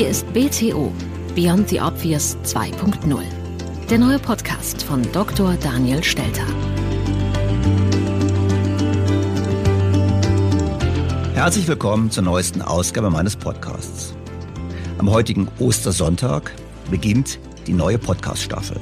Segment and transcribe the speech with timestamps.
[0.00, 0.90] Hier ist BTO
[1.34, 3.22] Beyond the Obvious 2.0.
[3.90, 5.58] Der neue Podcast von Dr.
[5.62, 6.46] Daniel Stelter.
[11.34, 14.14] Herzlich willkommen zur neuesten Ausgabe meines Podcasts.
[14.96, 16.50] Am heutigen Ostersonntag
[16.90, 18.80] beginnt die neue Podcast-Staffel.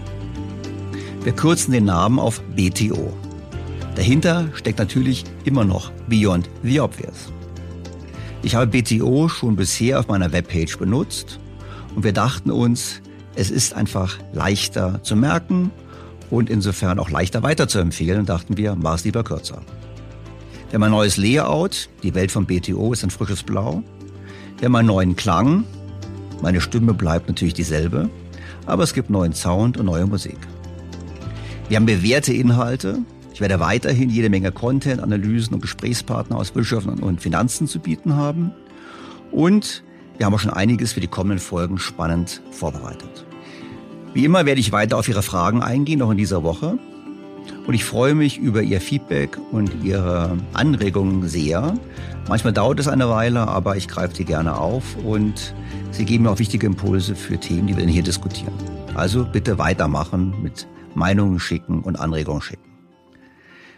[1.24, 3.12] Wir kürzen den Namen auf BTO.
[3.96, 7.32] Dahinter steckt natürlich immer noch Beyond the Obvious.
[8.42, 11.40] Ich habe BTO schon bisher auf meiner Webpage benutzt
[11.96, 13.02] und wir dachten uns,
[13.34, 15.70] es ist einfach leichter zu merken
[16.30, 19.60] und insofern auch leichter weiterzuempfehlen und dachten wir, mach es lieber kürzer.
[20.70, 23.82] Wir haben ein neues Layout, die Welt von BTO ist ein frisches Blau.
[24.58, 25.64] Wir haben einen neuen Klang,
[26.40, 28.08] meine Stimme bleibt natürlich dieselbe,
[28.66, 30.38] aber es gibt neuen Sound und neue Musik.
[31.68, 33.00] Wir haben bewährte Inhalte,
[33.38, 38.16] ich werde weiterhin jede Menge Content, Analysen und Gesprächspartner aus Wirtschaft und Finanzen zu bieten
[38.16, 38.50] haben.
[39.30, 39.84] Und
[40.16, 43.24] wir haben auch schon einiges für die kommenden Folgen spannend vorbereitet.
[44.12, 46.80] Wie immer werde ich weiter auf Ihre Fragen eingehen, auch in dieser Woche.
[47.68, 51.74] Und ich freue mich über Ihr Feedback und Ihre Anregungen sehr.
[52.28, 55.54] Manchmal dauert es eine Weile, aber ich greife sie gerne auf und
[55.92, 58.52] Sie geben mir auch wichtige Impulse für Themen, die wir hier diskutieren.
[58.96, 60.66] Also bitte weitermachen mit
[60.96, 62.67] Meinungen schicken und Anregungen schicken.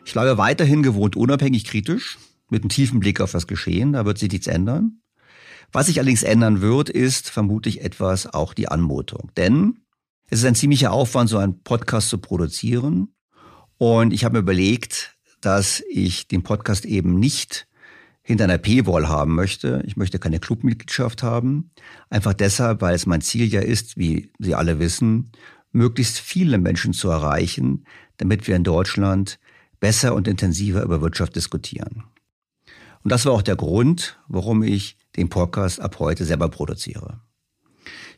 [0.04, 2.18] Ich bleibe weiterhin gewohnt unabhängig kritisch,
[2.50, 5.00] mit einem tiefen Blick auf das Geschehen, da wird sich nichts ändern.
[5.72, 9.30] Was sich allerdings ändern wird, ist vermutlich etwas auch die Anmutung.
[9.36, 9.78] Denn
[10.28, 13.14] es ist ein ziemlicher Aufwand, so einen Podcast zu produzieren.
[13.78, 17.68] Und ich habe mir überlegt, dass ich den Podcast eben nicht
[18.22, 19.82] hinter einer Paywall haben möchte.
[19.86, 21.70] Ich möchte keine Clubmitgliedschaft haben.
[22.10, 25.30] Einfach deshalb, weil es mein Ziel ja ist, wie Sie alle wissen,
[25.72, 27.84] möglichst viele Menschen zu erreichen,
[28.16, 29.38] damit wir in Deutschland
[29.80, 32.04] besser und intensiver über Wirtschaft diskutieren.
[33.02, 37.20] Und das war auch der Grund, warum ich den Podcast ab heute selber produziere.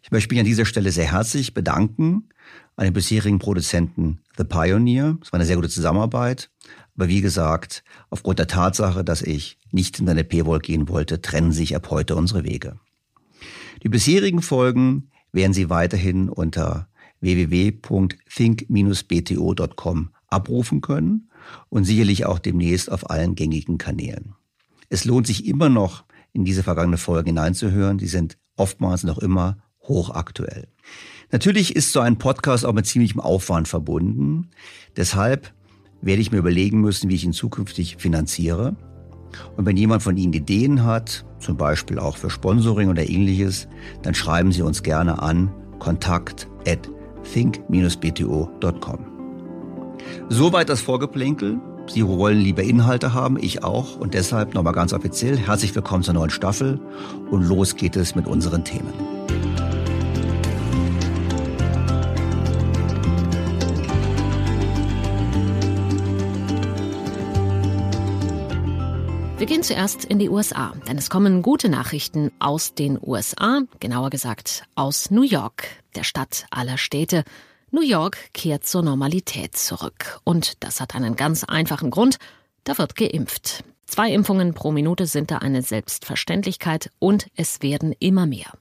[0.03, 2.29] Ich möchte mich an dieser Stelle sehr herzlich bedanken
[2.76, 5.17] an den bisherigen Produzenten The Pioneer.
[5.23, 6.50] Es war eine sehr gute Zusammenarbeit.
[6.97, 11.53] Aber wie gesagt, aufgrund der Tatsache, dass ich nicht in eine Paywall gehen wollte, trennen
[11.53, 12.79] sich ab heute unsere Wege.
[13.82, 16.88] Die bisherigen Folgen werden Sie weiterhin unter
[17.20, 21.31] www.think-bto.com abrufen können
[21.68, 24.34] und sicherlich auch demnächst auf allen gängigen Kanälen.
[24.88, 27.98] Es lohnt sich immer noch, in diese vergangene Folge hineinzuhören.
[27.98, 30.68] Die sind oftmals noch immer hochaktuell.
[31.30, 34.50] Natürlich ist so ein Podcast auch mit ziemlichem Aufwand verbunden.
[34.96, 35.52] Deshalb
[36.02, 38.76] werde ich mir überlegen müssen, wie ich ihn zukünftig finanziere.
[39.56, 43.68] Und wenn jemand von Ihnen Ideen hat, zum Beispiel auch für Sponsoring oder ähnliches,
[44.02, 46.90] dann schreiben Sie uns gerne an kontakt at
[47.32, 49.12] think-bto.com.
[50.28, 51.60] Soweit das Vorgeplänkel.
[51.87, 53.96] Sie wollen lieber Inhalte haben, ich auch.
[53.96, 56.81] Und deshalb nochmal ganz offiziell herzlich willkommen zur neuen Staffel.
[57.31, 58.93] Und los geht es mit unseren Themen.
[69.43, 74.08] Wir gehen zuerst in die USA, denn es kommen gute Nachrichten aus den USA, genauer
[74.08, 75.64] gesagt aus New York,
[75.96, 77.25] der Stadt aller Städte.
[77.74, 80.20] New York kehrt zur Normalität zurück.
[80.24, 82.19] Und das hat einen ganz einfachen Grund.
[82.64, 83.64] Da wird geimpft.
[83.86, 88.52] Zwei Impfungen pro Minute sind da eine Selbstverständlichkeit und es werden immer mehr.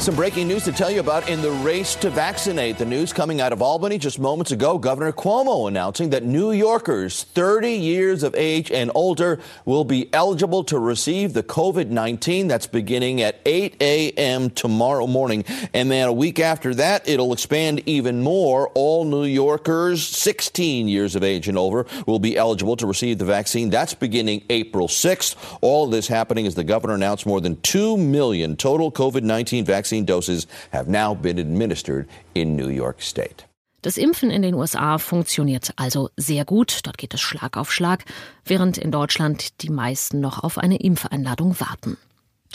[0.00, 2.78] Some breaking news to tell you about in the race to vaccinate.
[2.78, 4.78] The news coming out of Albany just moments ago.
[4.78, 10.62] Governor Cuomo announcing that New Yorkers 30 years of age and older will be eligible
[10.64, 12.46] to receive the COVID 19.
[12.46, 14.50] That's beginning at 8 a.m.
[14.50, 15.44] tomorrow morning.
[15.74, 18.68] And then a week after that, it'll expand even more.
[18.74, 23.24] All New Yorkers 16 years of age and over will be eligible to receive the
[23.24, 23.68] vaccine.
[23.68, 25.58] That's beginning April 6th.
[25.60, 29.64] All of this happening as the governor announced more than 2 million total COVID 19
[29.64, 33.44] vaccines vaccine doses have now been administered in New York State.
[33.82, 36.80] Das Impfen in den USA funktioniert also sehr gut.
[36.82, 38.04] Dort geht es Schlag auf Schlag,
[38.44, 41.96] während in Deutschland die meisten noch auf eine Impfeinladung warten.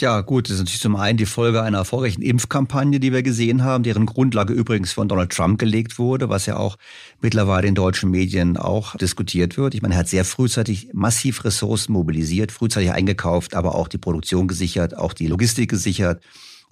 [0.00, 3.62] Ja, gut, das ist natürlich zum einen die Folge einer erfolgreichen Impfkampagne, die wir gesehen
[3.62, 6.76] haben, deren Grundlage übrigens von Donald Trump gelegt wurde, was ja auch
[7.20, 9.72] mittlerweile in deutschen Medien auch diskutiert wird.
[9.74, 14.48] Ich meine, er hat sehr frühzeitig massiv Ressourcen mobilisiert, frühzeitig eingekauft, aber auch die Produktion
[14.48, 16.20] gesichert, auch die Logistik gesichert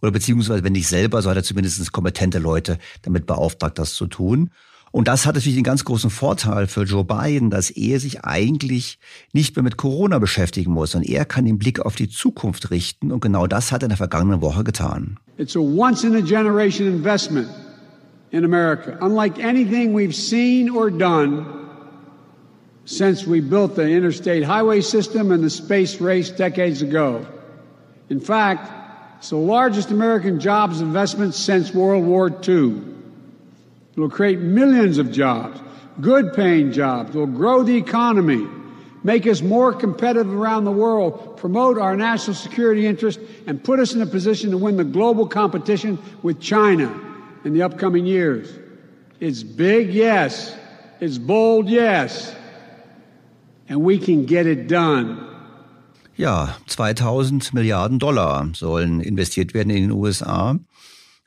[0.02, 4.06] oder beziehungsweise wenn nicht selber, so hat er zumindest kompetente Leute damit beauftragt, das zu
[4.06, 4.50] tun.
[4.90, 8.98] Und das hat natürlich einen ganz großen Vorteil für Joe Biden, dass er sich eigentlich
[9.32, 13.10] nicht mehr mit Corona beschäftigen muss, sondern er kann den Blick auf die Zukunft richten.
[13.10, 15.18] Und genau das hat er in der vergangenen Woche getan.
[15.38, 17.48] It's a once in a generation investment
[18.32, 21.46] in America, unlike anything we've seen or done
[22.84, 27.24] since we built the interstate highway system and the space race decades ago.
[28.10, 28.81] In fact,
[29.22, 32.72] It's the largest American jobs investment since World War II.
[33.92, 35.60] It will create millions of jobs,
[36.00, 37.14] good paying jobs.
[37.14, 38.44] It will grow the economy,
[39.04, 43.94] make us more competitive around the world, promote our national security interest, and put us
[43.94, 46.92] in a position to win the global competition with China
[47.44, 48.52] in the upcoming years.
[49.20, 50.52] It's big, yes.
[50.98, 52.34] It's bold, yes.
[53.68, 55.31] And we can get it done.
[56.16, 60.58] Ja, 2000 Milliarden Dollar sollen investiert werden in den USA.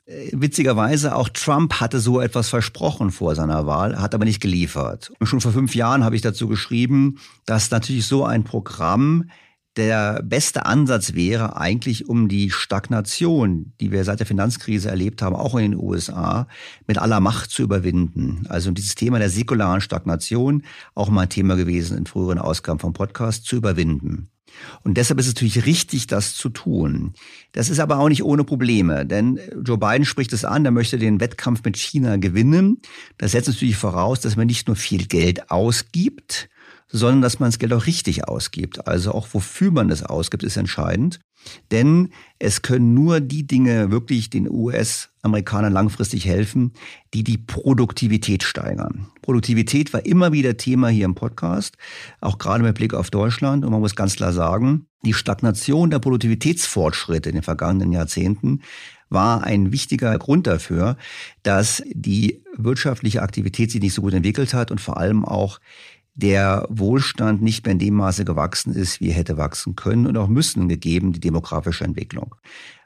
[0.06, 5.12] Äh, witzigerweise, auch Trump hatte so etwas versprochen vor seiner Wahl, hat aber nicht geliefert.
[5.18, 9.28] Und schon vor fünf Jahren habe ich dazu geschrieben, dass natürlich so ein Programm
[9.76, 15.36] der beste Ansatz wäre eigentlich, um die Stagnation, die wir seit der Finanzkrise erlebt haben,
[15.36, 16.48] auch in den USA,
[16.86, 18.46] mit aller Macht zu überwinden.
[18.48, 20.62] Also dieses Thema der säkularen Stagnation,
[20.94, 24.30] auch mal ein Thema gewesen in früheren Ausgaben vom Podcast, zu überwinden.
[24.82, 27.14] Und deshalb ist es natürlich richtig, das zu tun.
[27.52, 30.98] Das ist aber auch nicht ohne Probleme, denn Joe Biden spricht es an, er möchte
[30.98, 32.80] den Wettkampf mit China gewinnen.
[33.18, 36.48] Das setzt natürlich voraus, dass man nicht nur viel Geld ausgibt,
[36.88, 38.86] sondern dass man das Geld auch richtig ausgibt.
[38.86, 41.20] Also auch wofür man es ausgibt, ist entscheidend.
[41.70, 46.72] Denn es können nur die Dinge wirklich den US-Amerikanern langfristig helfen,
[47.14, 49.08] die die Produktivität steigern.
[49.22, 51.76] Produktivität war immer wieder Thema hier im Podcast,
[52.20, 53.64] auch gerade mit Blick auf Deutschland.
[53.64, 58.62] Und man muss ganz klar sagen, die Stagnation der Produktivitätsfortschritte in den vergangenen Jahrzehnten
[59.08, 60.96] war ein wichtiger Grund dafür,
[61.42, 65.60] dass die wirtschaftliche Aktivität sich nicht so gut entwickelt hat und vor allem auch
[66.16, 70.16] der Wohlstand nicht mehr in dem Maße gewachsen ist, wie er hätte wachsen können und
[70.16, 72.34] auch müssen, gegeben die demografische Entwicklung.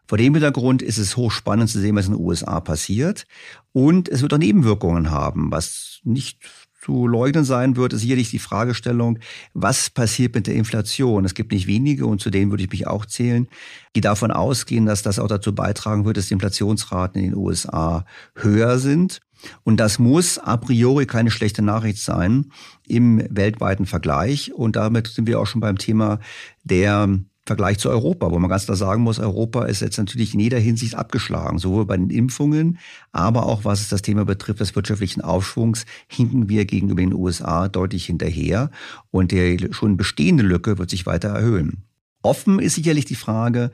[0.06, 3.26] Vor dem Hintergrund ist es hochspannend zu sehen, was in den USA passiert.
[3.72, 6.40] Und es wird auch Nebenwirkungen haben, was nicht
[6.82, 9.18] zu leugnen sein wird, ist sicherlich die Fragestellung,
[9.52, 11.24] was passiert mit der Inflation?
[11.24, 13.48] Es gibt nicht wenige, und zu denen würde ich mich auch zählen,
[13.94, 18.04] die davon ausgehen, dass das auch dazu beitragen wird, dass die Inflationsraten in den USA
[18.34, 19.20] höher sind.
[19.62, 22.46] Und das muss a priori keine schlechte Nachricht sein
[22.86, 24.52] im weltweiten Vergleich.
[24.52, 26.20] Und damit sind wir auch schon beim Thema
[26.64, 27.08] der
[27.46, 30.58] Vergleich zu Europa, wo man ganz klar sagen muss, Europa ist jetzt natürlich in jeder
[30.58, 32.78] Hinsicht abgeschlagen, sowohl bei den Impfungen,
[33.12, 38.06] aber auch was das Thema betrifft des wirtschaftlichen Aufschwungs, hinken wir gegenüber den USA deutlich
[38.06, 38.70] hinterher
[39.10, 41.89] und die schon bestehende Lücke wird sich weiter erhöhen.
[42.22, 43.70] Offen ist sicherlich die Frage,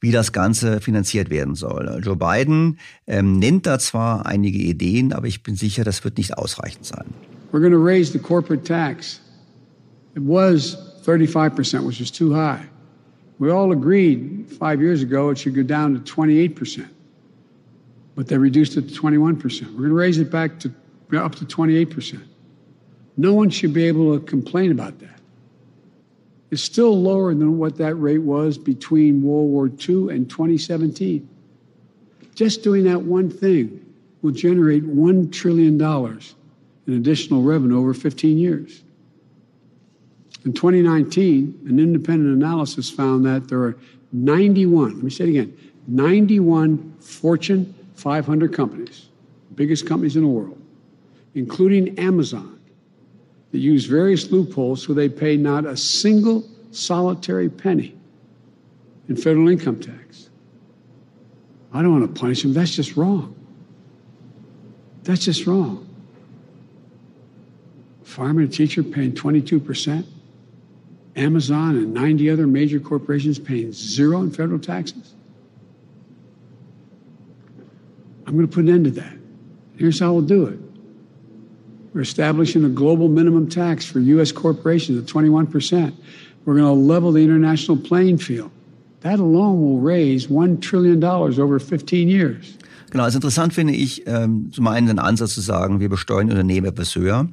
[0.00, 2.00] wie das Ganze finanziert werden soll.
[2.02, 6.38] Joe Biden ähm, nennt da zwar einige Ideen, aber ich bin sicher, das wird nicht
[6.38, 7.06] ausreichend sein.
[7.52, 9.20] We're going to raise the corporate tax.
[10.14, 12.62] It was 35%, which is too high.
[13.38, 16.86] We all agreed five years ago it should go down to 28%,
[18.14, 19.62] but they reduced it to 21%.
[19.72, 20.70] We're going to raise it back to
[21.18, 22.20] up to 28%.
[23.16, 25.19] No one should be able to complain about that.
[26.50, 31.28] It's still lower than what that rate was between World War II and 2017.
[32.34, 33.84] Just doing that one thing
[34.22, 35.80] will generate $1 trillion
[36.86, 38.82] in additional revenue over 15 years.
[40.44, 43.76] In 2019, an independent analysis found that there are
[44.12, 49.08] 91, let me say it again, 91 Fortune 500 companies,
[49.54, 50.60] biggest companies in the world,
[51.34, 52.59] including Amazon,
[53.52, 57.96] that use various loopholes so they pay not a single solitary penny
[59.08, 60.30] in federal income tax.
[61.72, 62.52] I don't want to punish them.
[62.52, 63.34] That's just wrong.
[65.02, 65.86] That's just wrong.
[68.02, 70.04] Farmer and teacher paying 22%.
[71.16, 75.14] Amazon and 90 other major corporations paying zero in federal taxes.
[78.26, 79.16] I'm going to put an end to that.
[79.76, 80.58] Here's how we'll do it.
[81.92, 84.32] We're establishing a global minimum tax for U.S.
[84.32, 85.92] corporations at 21%.
[86.44, 88.50] We're going to level the international playing field.
[89.00, 92.56] That alone will raise $1 trillion over 15 years.
[92.90, 96.66] Genau, also interessant finde ich ähm, zum einen den Ansatz zu sagen, wir besteuern Unternehmen
[96.66, 97.28] etwas höher.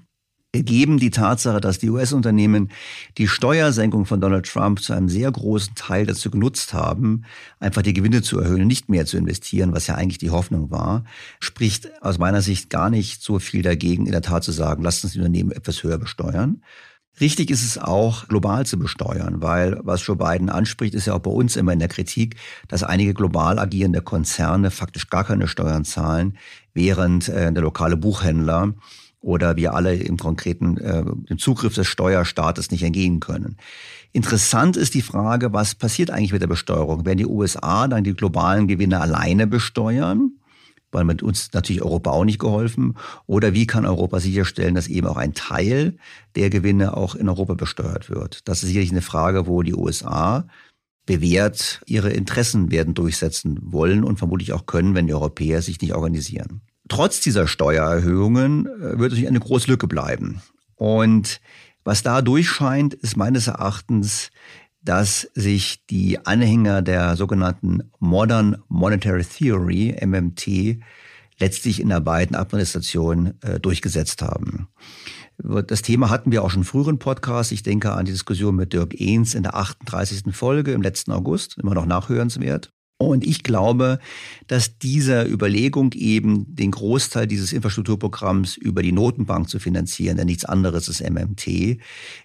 [0.64, 2.70] Geben die Tatsache, dass die US-Unternehmen
[3.18, 7.24] die Steuersenkung von Donald Trump zu einem sehr großen Teil dazu genutzt haben,
[7.60, 10.72] einfach die Gewinne zu erhöhen und nicht mehr zu investieren, was ja eigentlich die Hoffnung
[10.72, 11.04] war,
[11.40, 15.04] spricht aus meiner Sicht gar nicht so viel dagegen, in der Tat zu sagen, lasst
[15.04, 16.62] uns die Unternehmen etwas höher besteuern.
[17.20, 21.20] Richtig ist es auch, global zu besteuern, weil was Joe Biden anspricht, ist ja auch
[21.20, 22.36] bei uns immer in der Kritik,
[22.68, 26.38] dass einige global agierende Konzerne faktisch gar keine Steuern zahlen,
[26.76, 28.76] während äh, der lokale Buchhändler
[29.20, 33.58] oder wir alle im konkreten äh, dem Zugriff des Steuerstaates nicht entgehen können.
[34.12, 37.06] Interessant ist die Frage, was passiert eigentlich mit der Besteuerung?
[37.06, 40.32] Werden die USA dann die globalen Gewinne alleine besteuern?
[40.92, 42.96] Weil mit uns natürlich Europa auch nicht geholfen.
[43.26, 45.98] Oder wie kann Europa sicherstellen, dass eben auch ein Teil
[46.36, 48.48] der Gewinne auch in Europa besteuert wird?
[48.48, 50.48] Das ist sicherlich eine Frage, wo die USA
[51.06, 55.94] bewährt ihre Interessen werden durchsetzen wollen und vermutlich auch können, wenn die Europäer sich nicht
[55.94, 56.62] organisieren.
[56.90, 60.42] Trotz dieser Steuererhöhungen äh, wird natürlich eine große Lücke bleiben.
[60.76, 61.42] Und
[61.84, 64.30] was da durchscheint, ist meines Erachtens,
[64.82, 70.80] dass sich die Anhänger der sogenannten Modern Monetary Theory, MMT,
[71.40, 74.68] letztlich in der beiden Administrationen äh, durchgesetzt haben.
[75.38, 77.52] Das Thema hatten wir auch schon früheren Podcast.
[77.52, 80.36] Ich denke an die Diskussion mit Dirk Ehns in der 38.
[80.36, 82.74] Folge im letzten August, immer noch nachhörenswert.
[83.00, 84.00] Und ich glaube,
[84.48, 90.46] dass dieser Überlegung eben den Großteil dieses Infrastrukturprogramms über die Notenbank zu finanzieren, denn nichts
[90.46, 91.78] anderes ist MMT,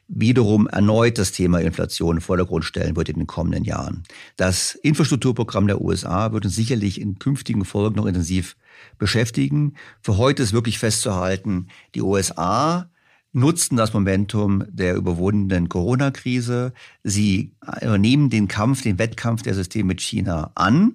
[0.08, 4.04] wiederum erneut das Thema Inflation in Vordergrund stellen wird in den kommenden Jahren.
[4.36, 8.56] Das Infrastrukturprogramm der USA wird uns sicherlich in künftigen Folgen noch intensiv
[8.96, 9.74] beschäftigen.
[10.00, 12.88] Für heute ist wirklich festzuhalten, die USA
[13.32, 16.72] nutzten das Momentum der überwundenen Corona-Krise.
[17.02, 17.52] Sie
[17.98, 20.94] nehmen den Kampf, den Wettkampf der Systeme mit China an.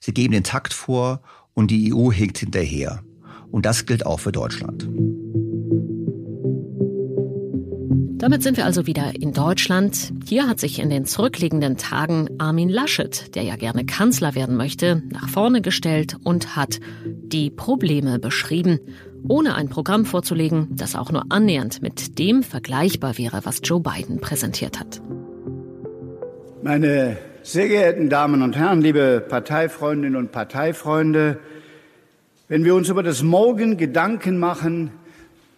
[0.00, 1.22] Sie geben den Takt vor
[1.54, 3.02] und die EU hinkt hinterher.
[3.50, 4.88] Und das gilt auch für Deutschland.
[8.18, 10.12] Damit sind wir also wieder in Deutschland.
[10.28, 15.02] Hier hat sich in den zurückliegenden Tagen Armin Laschet, der ja gerne Kanzler werden möchte,
[15.10, 18.78] nach vorne gestellt und hat die Probleme beschrieben
[19.28, 24.20] ohne ein Programm vorzulegen, das auch nur annähernd mit dem vergleichbar wäre, was Joe Biden
[24.20, 25.00] präsentiert hat.
[26.62, 31.40] Meine sehr geehrten Damen und Herren, liebe Parteifreundinnen und Parteifreunde,
[32.48, 34.92] wenn wir uns über das Morgen Gedanken machen,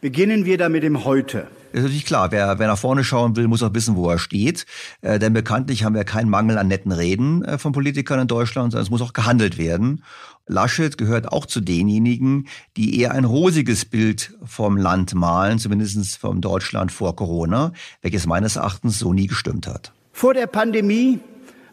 [0.01, 1.47] beginnen wir damit im Heute.
[1.73, 4.65] ist natürlich klar, wer, wer nach vorne schauen will, muss auch wissen, wo er steht.
[5.01, 8.73] Äh, denn bekanntlich haben wir keinen Mangel an netten Reden äh, von Politikern in Deutschland,
[8.73, 10.05] sondern es muss auch gehandelt werden.
[10.47, 16.41] Laschet gehört auch zu denjenigen, die eher ein rosiges Bild vom Land malen, zumindest vom
[16.41, 17.73] Deutschland vor Corona,
[18.03, 19.93] welches meines Erachtens so nie gestimmt hat.
[20.13, 21.19] Vor der Pandemie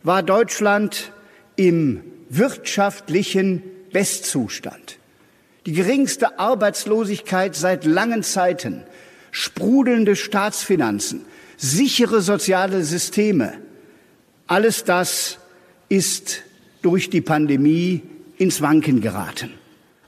[0.04, 1.12] war Deutschland
[1.58, 3.62] im wirtschaftlichen
[3.92, 4.98] Bestzustand.
[5.66, 8.84] Die geringste Arbeitslosigkeit seit langen Zeiten,
[9.32, 11.22] sprudelnde Staatsfinanzen,
[11.58, 13.54] sichere soziale Systeme.
[14.48, 15.38] Alles das
[15.90, 16.42] ist
[16.82, 18.02] durch die Pandemie
[18.42, 19.52] ins Wanken geraten.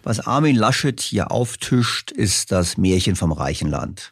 [0.02, 4.12] Was Armin Laschet hier auftischt, ist das Märchen vom reichen Land.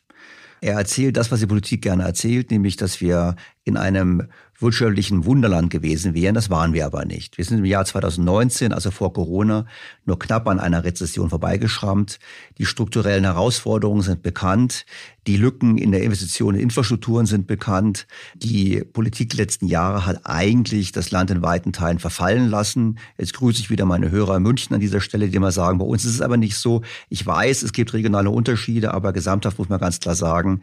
[0.61, 4.29] Er erzählt das, was die Politik gerne erzählt, nämlich, dass wir in einem
[4.61, 6.35] wirtschaftlichen Wunderland gewesen wären.
[6.35, 7.37] Das waren wir aber nicht.
[7.37, 9.65] Wir sind im Jahr 2019, also vor Corona,
[10.05, 12.19] nur knapp an einer Rezession vorbeigeschrammt.
[12.57, 14.85] Die strukturellen Herausforderungen sind bekannt.
[15.27, 18.07] Die Lücken in der Investition in Infrastrukturen sind bekannt.
[18.35, 22.97] Die Politik der letzten Jahre hat eigentlich das Land in weiten Teilen verfallen lassen.
[23.17, 25.85] Jetzt grüße ich wieder meine Hörer in München an dieser Stelle, die immer sagen, bei
[25.85, 26.81] uns ist es aber nicht so.
[27.09, 30.61] Ich weiß, es gibt regionale Unterschiede, aber gesamthaft muss man ganz klar sagen,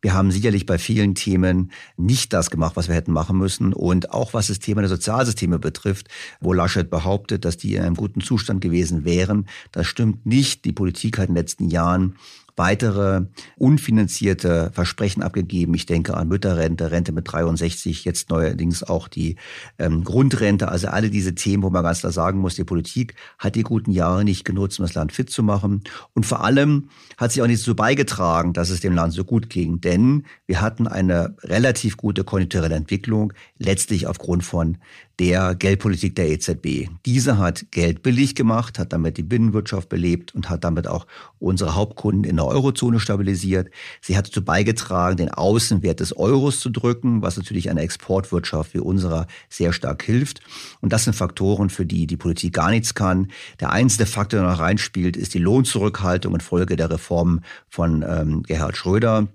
[0.00, 3.72] wir haben sicherlich bei vielen Themen nicht das gemacht, was wir hätten machen müssen.
[3.72, 6.08] Und auch was das Thema der Sozialsysteme betrifft,
[6.40, 10.64] wo Laschet behauptet, dass die in einem guten Zustand gewesen wären, das stimmt nicht.
[10.64, 12.14] Die Politik hat in den letzten Jahren
[12.58, 13.22] weitere
[13.56, 15.74] unfinanzierte Versprechen abgegeben.
[15.74, 19.36] Ich denke an Mütterrente, Rente mit 63, jetzt neuerdings auch die
[19.78, 20.68] ähm, Grundrente.
[20.68, 23.92] Also alle diese Themen, wo man ganz klar sagen muss, die Politik hat die guten
[23.92, 25.82] Jahre nicht genutzt, um das Land fit zu machen.
[26.14, 29.48] Und vor allem hat sie auch nicht so beigetragen, dass es dem Land so gut
[29.48, 29.80] ging.
[29.80, 34.78] Denn wir hatten eine relativ gute konjunkturelle Entwicklung, letztlich aufgrund von
[35.18, 36.88] der Geldpolitik der EZB.
[37.04, 41.06] Diese hat Geld billig gemacht, hat damit die Binnenwirtschaft belebt und hat damit auch
[41.40, 43.70] unsere Hauptkunden in der Eurozone stabilisiert.
[44.00, 48.78] Sie hat dazu beigetragen, den Außenwert des Euros zu drücken, was natürlich einer Exportwirtschaft wie
[48.78, 50.40] unserer sehr stark hilft.
[50.80, 53.28] Und das sind Faktoren, für die die Politik gar nichts kann.
[53.60, 58.76] Der einzige Faktor, der noch reinspielt, ist die Lohnzurückhaltung infolge der Reformen von ähm, Gerhard
[58.76, 59.28] Schröder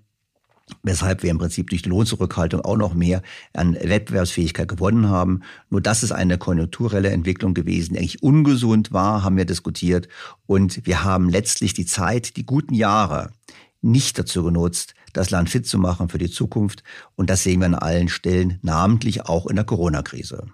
[0.81, 3.21] weshalb wir im Prinzip durch die Lohnzurückhaltung auch noch mehr
[3.53, 5.41] an Wettbewerbsfähigkeit gewonnen haben.
[5.69, 10.07] Nur das ist eine konjunkturelle Entwicklung gewesen, die eigentlich ungesund war, haben wir diskutiert.
[10.45, 13.31] Und wir haben letztlich die Zeit, die guten Jahre
[13.81, 16.83] nicht dazu genutzt, das Land fit zu machen für die Zukunft.
[17.15, 20.47] Und das sehen wir an allen Stellen, namentlich auch in der Corona-Krise.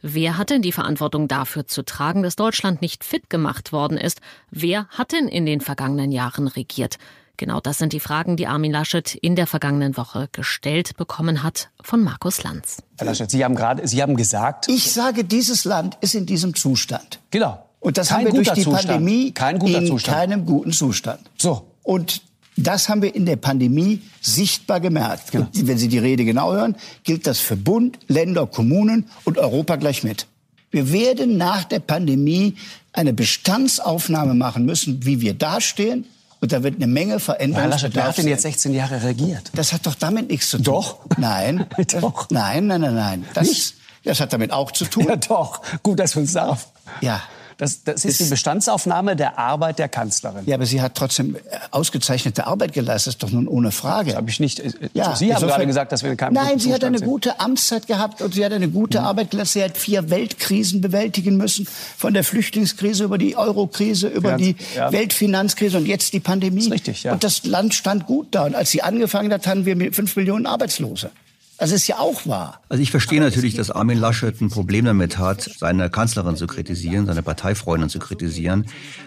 [0.00, 4.20] Wer hat denn die Verantwortung dafür zu tragen, dass Deutschland nicht fit gemacht worden ist?
[4.50, 6.98] Wer hat denn in den vergangenen Jahren regiert?
[7.38, 11.70] Genau das sind die Fragen, die Armin Laschet in der vergangenen Woche gestellt bekommen hat
[11.80, 12.78] von Markus Lanz.
[12.98, 14.68] Herr Laschet, Sie haben gerade, Sie haben gesagt.
[14.68, 17.20] Ich sage, dieses Land ist in diesem Zustand.
[17.30, 17.64] Genau.
[17.78, 18.88] Und das Kein haben wir durch die Zustand.
[18.88, 20.16] Pandemie Kein guter in Zustand.
[20.16, 21.20] keinem guten Zustand.
[21.38, 21.64] So.
[21.84, 22.22] Und
[22.56, 25.30] das haben wir in der Pandemie sichtbar gemerkt.
[25.30, 25.46] Genau.
[25.46, 26.74] Und wenn Sie die Rede genau hören,
[27.04, 30.26] gilt das für Bund, Länder, Kommunen und Europa gleich mit.
[30.72, 32.56] Wir werden nach der Pandemie
[32.92, 36.04] eine Bestandsaufnahme machen müssen, wie wir dastehen,
[36.40, 37.62] und da wird eine Menge Veränderungen.
[37.62, 39.50] Herr Laschet, wer hat denn jetzt 16 Jahre regiert?
[39.54, 40.64] Das hat doch damit nichts zu tun.
[40.64, 40.98] Doch.
[41.16, 41.66] Nein.
[42.00, 42.30] doch.
[42.30, 43.24] Nein, nein, nein, nein.
[43.34, 43.74] Das, Nicht?
[44.04, 45.06] das hat damit auch zu tun.
[45.08, 45.62] Ja, doch.
[45.82, 46.68] Gut, dass wir uns darauf.
[47.00, 47.22] Ja.
[47.58, 50.44] Das, das ist die Bestandsaufnahme der Arbeit der Kanzlerin.
[50.46, 51.38] Ja, aber sie hat trotzdem äh,
[51.72, 54.10] ausgezeichnete Arbeit geleistet, ist doch nun ohne Frage.
[54.10, 54.60] Das habe ich nicht.
[54.60, 57.06] äh, Ja, Sie haben gerade gesagt, dass wir in keinem Nein, sie hat eine sind.
[57.06, 57.10] Mhm.
[57.10, 59.54] gute Amtszeit gehabt und sie hat eine gute Arbeit geleistet.
[59.54, 61.66] Sie hat vier Weltkrisen bewältigen müssen,
[61.96, 64.92] von der Flüchtlingskrise über die Eurokrise, über Finanz- die ja.
[64.92, 66.56] Weltfinanzkrise und jetzt die Pandemie.
[66.58, 67.12] Das ist richtig, ja.
[67.12, 68.44] Und das Land stand gut da.
[68.46, 71.10] Und als sie angefangen hat, hatten wir fünf Millionen Arbeitslose.
[71.58, 72.62] Das ist ja auch wahr.
[72.68, 77.06] Also ich verstehe natürlich, dass Armin Laschet ein Problem damit hat, seine Kanzlerin zu kritisieren,
[77.06, 78.66] seine Parteifreundin zu kritisieren.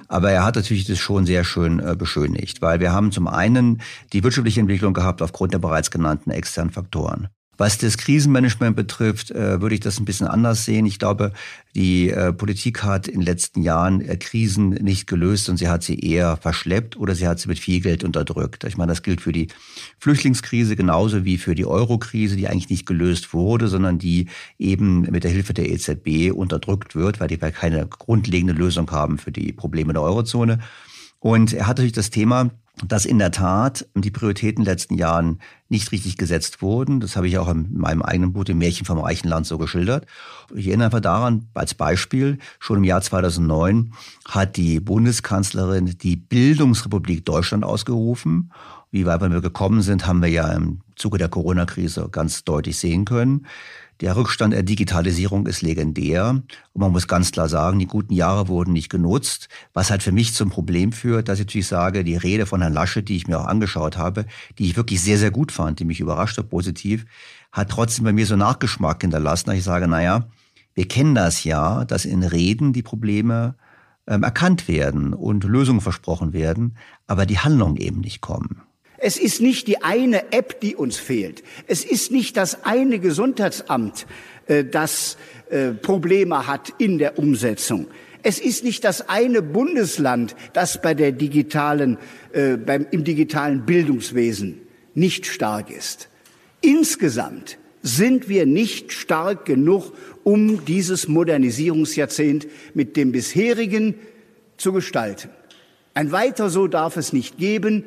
[0.10, 3.82] Aber er hat natürlich das schon sehr schön äh, beschönigt, weil wir haben zum einen
[4.12, 7.30] die wirtschaftliche Entwicklung gehabt aufgrund der bereits genannten externen Faktoren.
[7.62, 10.88] Was das Krisenmanagement betrifft, äh, würde ich das ein bisschen anders sehen.
[10.88, 11.32] Ich glaube,
[11.76, 15.84] die äh, Politik hat in den letzten Jahren äh, Krisen nicht gelöst und sie hat
[15.84, 18.64] sie eher verschleppt oder sie hat sie mit viel Geld unterdrückt.
[18.64, 19.48] Ich meine, das gilt für die
[20.00, 24.26] Flüchtlingskrise genauso wie für die Euro-Krise, die eigentlich nicht gelöst wurde, sondern die
[24.58, 29.32] eben mit der Hilfe der EZB unterdrückt wird, weil die keine grundlegende Lösung haben für
[29.32, 30.58] die Probleme der Eurozone.
[31.20, 32.50] Und er hat natürlich das Thema,
[32.88, 35.40] dass in der Tat die Prioritäten in den letzten Jahren
[35.70, 37.00] nicht richtig gesetzt wurden.
[37.00, 40.06] Das habe ich auch in meinem eigenen Buch, dem Märchen vom reichen Land, so geschildert.
[40.54, 43.94] Ich erinnere einfach daran, als Beispiel, schon im Jahr 2009
[44.26, 48.52] hat die Bundeskanzlerin die Bildungsrepublik Deutschland ausgerufen.
[48.92, 53.06] Wie weit wir gekommen sind, haben wir ja im Zuge der Corona-Krise ganz deutlich sehen
[53.06, 53.46] können.
[54.02, 56.30] Der Rückstand der Digitalisierung ist legendär.
[56.30, 60.12] Und man muss ganz klar sagen, die guten Jahre wurden nicht genutzt, was halt für
[60.12, 63.28] mich zum Problem führt, dass ich natürlich sage, die Rede von Herrn Laschet, die ich
[63.28, 64.26] mir auch angeschaut habe,
[64.58, 67.06] die ich wirklich sehr, sehr gut fand, die mich überrascht hat, positiv,
[67.52, 70.26] hat trotzdem bei mir so Nachgeschmack hinterlassen, dass ich sage, naja,
[70.74, 73.54] wir kennen das ja, dass in Reden die Probleme
[74.08, 78.64] ähm, erkannt werden und Lösungen versprochen werden, aber die Handlungen eben nicht kommen.
[79.04, 81.44] Es ist nicht die eine App, die uns fehlt.
[81.66, 84.06] Es ist nicht das eine Gesundheitsamt,
[84.46, 85.18] äh, das
[85.50, 87.88] äh, Probleme hat in der Umsetzung.
[88.22, 91.98] Es ist nicht das eine Bundesland, das bei der digitalen,
[92.32, 94.62] äh, beim, im digitalen Bildungswesen
[94.94, 96.08] nicht stark ist.
[96.62, 103.96] Insgesamt sind wir nicht stark genug, um dieses Modernisierungsjahrzehnt mit dem bisherigen
[104.58, 105.32] zu gestalten.
[105.96, 107.86] Ein weiter so darf es nicht geben.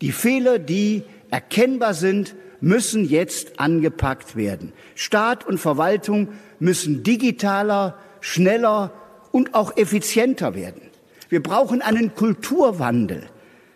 [0.00, 4.72] Die Fehler, die erkennbar sind, müssen jetzt angepackt werden.
[4.94, 6.28] Staat und Verwaltung
[6.58, 8.92] müssen digitaler, schneller
[9.32, 10.82] und auch effizienter werden.
[11.28, 13.28] Wir brauchen einen Kulturwandel.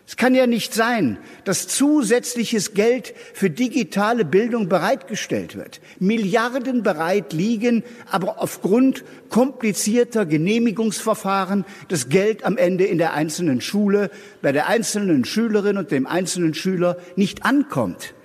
[0.09, 5.81] Es kann ja nicht sein, dass zusätzliches Geld für digitale Bildung bereitgestellt wird.
[5.99, 14.09] Milliarden bereit liegen, aber aufgrund komplizierter Genehmigungsverfahren das Geld am Ende in der einzelnen Schule,
[14.41, 18.15] bei der einzelnen Schülerin und dem einzelnen Schüler nicht ankommt.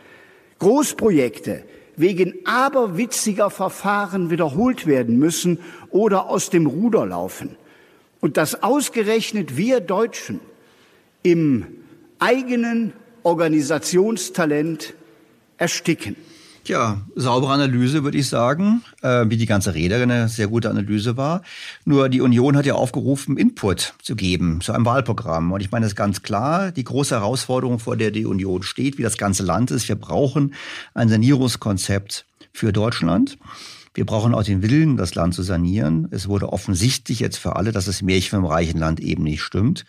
[0.61, 1.65] Großprojekte
[1.97, 5.59] wegen aberwitziger Verfahren wiederholt werden müssen
[5.91, 7.59] oder aus dem Ruder laufen.
[8.21, 10.41] Und dass ausgerechnet wir Deutschen
[11.25, 11.67] im
[12.21, 12.93] eigenen
[13.25, 14.95] Organisationstalent
[15.59, 16.15] ersticken.
[16.67, 21.17] Ja, saubere Analyse würde ich sagen, äh, wie die ganze Rede eine sehr gute Analyse
[21.19, 21.43] war.
[21.85, 25.53] Nur die Union hat ja aufgerufen, Input zu geben zu einem Wahlprogramm.
[25.53, 28.97] Und ich meine, das ist ganz klar, die große Herausforderung, vor der die Union steht,
[28.97, 29.89] wie das ganze Land ist.
[29.89, 30.55] Wir brauchen
[30.95, 33.37] ein Sanierungskonzept für Deutschland.
[33.93, 36.09] Wir brauchen auch den Willen, das Land zu sanieren.
[36.13, 39.85] Es wurde offensichtlich jetzt für alle, dass das Märchen im reichen Land eben nicht stimmt.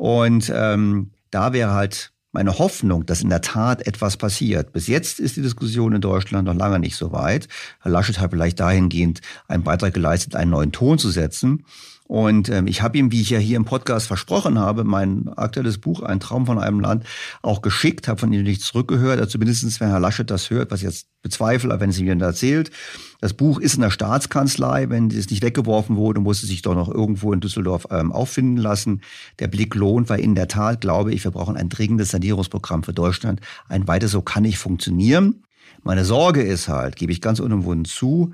[0.00, 4.72] Und ähm, da wäre halt meine Hoffnung, dass in der Tat etwas passiert.
[4.72, 7.48] Bis jetzt ist die Diskussion in Deutschland noch lange nicht so weit.
[7.82, 11.66] Herr Laschet hat vielleicht dahingehend einen Beitrag geleistet, einen neuen Ton zu setzen.
[12.10, 15.78] Und ähm, ich habe ihm, wie ich ja hier im Podcast versprochen habe, mein aktuelles
[15.78, 17.04] Buch Ein Traum von einem Land
[17.40, 19.20] auch geschickt, habe von ihm nichts zurückgehört.
[19.20, 22.20] Also wenn Herr Laschet das hört, was ich jetzt bezweifle, aber wenn es ihm dann
[22.20, 22.72] erzählt.
[23.20, 24.90] Das Buch ist in der Staatskanzlei.
[24.90, 28.56] Wenn es nicht weggeworfen wurde, muss es sich doch noch irgendwo in Düsseldorf ähm, auffinden
[28.56, 29.02] lassen.
[29.38, 32.92] Der Blick lohnt, weil in der Tat, glaube ich, wir brauchen ein dringendes Sanierungsprogramm für
[32.92, 33.40] Deutschland.
[33.68, 35.44] Ein weiteres so kann nicht funktionieren.
[35.84, 38.32] Meine Sorge ist halt, gebe ich ganz unumwunden zu,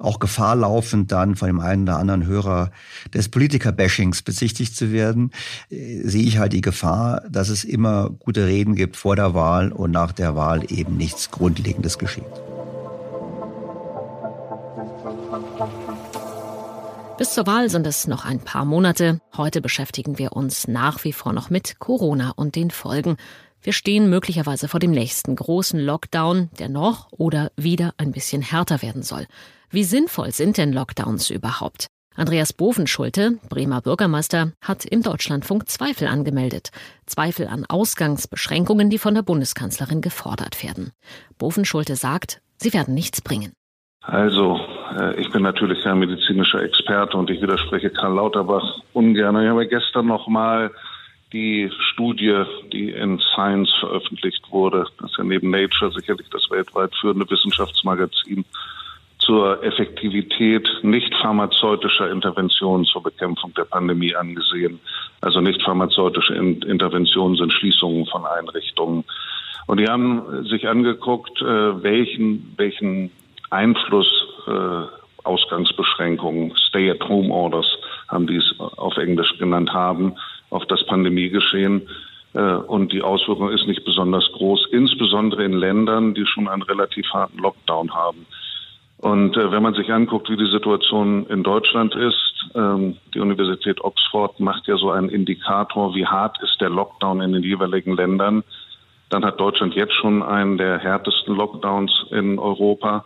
[0.00, 2.70] auch Gefahr laufen, dann von dem einen oder anderen Hörer
[3.14, 5.30] des Politiker-Bashings bezichtigt zu werden,
[5.70, 9.72] äh, sehe ich halt die Gefahr, dass es immer gute Reden gibt vor der Wahl
[9.72, 12.24] und nach der Wahl eben nichts Grundlegendes geschieht.
[17.18, 19.20] Bis zur Wahl sind es noch ein paar Monate.
[19.36, 23.18] Heute beschäftigen wir uns nach wie vor noch mit Corona und den Folgen.
[23.62, 28.80] Wir stehen möglicherweise vor dem nächsten großen Lockdown, der noch oder wieder ein bisschen härter
[28.80, 29.26] werden soll.
[29.70, 31.86] Wie sinnvoll sind denn Lockdowns überhaupt?
[32.16, 36.70] Andreas Bovenschulte, Bremer Bürgermeister, hat im Deutschlandfunk Zweifel angemeldet.
[37.06, 40.92] Zweifel an Ausgangsbeschränkungen, die von der Bundeskanzlerin gefordert werden.
[41.38, 43.52] Bovenschulte sagt, sie werden nichts bringen.
[44.00, 44.58] Also,
[44.98, 49.40] äh, ich bin natürlich kein medizinischer Experte und ich widerspreche Karl Lauterbach ungern.
[49.42, 50.70] Ich habe gestern noch mal
[51.32, 56.94] die Studie, die in Science veröffentlicht wurde, das ist ja neben Nature sicherlich das weltweit
[56.96, 58.44] führende Wissenschaftsmagazin,
[59.18, 64.80] zur Effektivität nicht pharmazeutischer Interventionen zur Bekämpfung der Pandemie angesehen.
[65.20, 69.04] Also nicht pharmazeutische Interventionen sind Schließungen von Einrichtungen.
[69.66, 73.12] Und die haben sich angeguckt, äh, welchen, welchen
[73.50, 74.08] Einfluss
[74.46, 74.82] äh,
[75.22, 77.66] Ausgangsbeschränkungen, Stay-at-Home-Orders
[78.08, 80.16] haben die es auf Englisch genannt haben,
[80.50, 81.88] auf das Pandemiegeschehen.
[82.34, 87.08] Äh, und die Auswirkung ist nicht besonders groß, insbesondere in Ländern, die schon einen relativ
[87.12, 88.26] harten Lockdown haben.
[88.98, 93.82] Und äh, wenn man sich anguckt, wie die Situation in Deutschland ist, ähm, die Universität
[93.82, 98.44] Oxford macht ja so einen Indikator, wie hart ist der Lockdown in den jeweiligen Ländern.
[99.08, 103.04] Dann hat Deutschland jetzt schon einen der härtesten Lockdowns in Europa.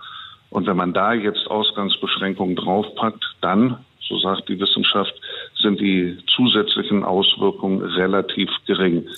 [0.50, 5.14] Und wenn man da jetzt Ausgangsbeschränkungen draufpackt, dann, so sagt die Wissenschaft,
[5.64, 9.08] sind die zusätzlichen Auswirkungen relativ gering.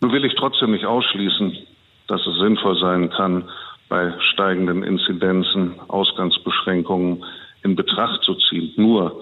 [0.00, 1.58] Nun will ich trotzdem nicht ausschließen,
[2.06, 3.44] dass es sinnvoll sein kann,
[3.88, 7.24] bei steigenden Inzidenzen Ausgangsbeschränkungen
[7.62, 8.72] in Betracht zu ziehen.
[8.76, 9.20] Nur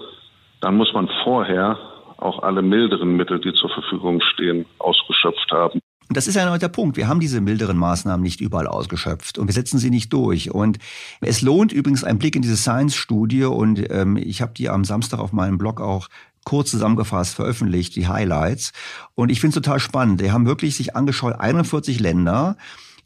[0.61, 1.77] dann muss man vorher
[2.17, 5.79] auch alle milderen Mittel, die zur Verfügung stehen, ausgeschöpft haben.
[6.09, 6.95] Und das ist noch der Punkt.
[6.95, 10.51] Wir haben diese milderen Maßnahmen nicht überall ausgeschöpft und wir setzen sie nicht durch.
[10.51, 10.77] Und
[11.19, 15.19] es lohnt übrigens ein Blick in diese Science-Studie und ähm, ich habe die am Samstag
[15.19, 16.07] auf meinem Blog auch
[16.47, 18.71] kurz zusammengefasst veröffentlicht, die Highlights.
[19.15, 20.21] Und ich finde es total spannend.
[20.21, 22.55] Die haben wirklich sich angeschaut, 41 Länder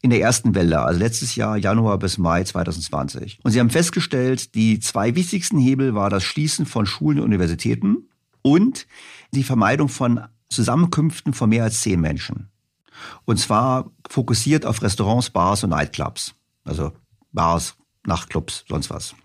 [0.03, 3.39] in der ersten Welle, also letztes Jahr Januar bis Mai 2020.
[3.41, 8.09] Und sie haben festgestellt, die zwei wichtigsten Hebel war das Schließen von Schulen und Universitäten
[8.43, 8.85] und
[9.31, 12.47] die Vermeidung von Zusammenkünften von mehr als zehn Menschen.
[13.25, 16.35] Und zwar fokussiert auf Restaurants, Bars und Nightclubs.
[16.63, 16.91] Also
[17.31, 17.75] Bars,
[18.05, 19.15] Nachtclubs, sonst was.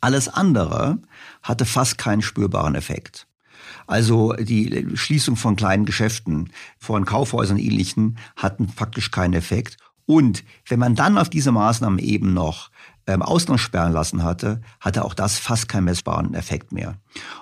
[0.00, 0.98] Alles andere
[1.42, 3.26] hatte fast keinen spürbaren Effekt.
[3.86, 9.76] Also die Schließung von kleinen Geschäften, von Kaufhäusern und ähnlichen hatten faktisch keinen Effekt.
[10.06, 12.70] Und wenn man dann auf diese Maßnahmen eben noch
[13.08, 16.96] ähm, Ausgangssperren lassen hatte, hatte auch das fast keinen messbaren Effekt mehr.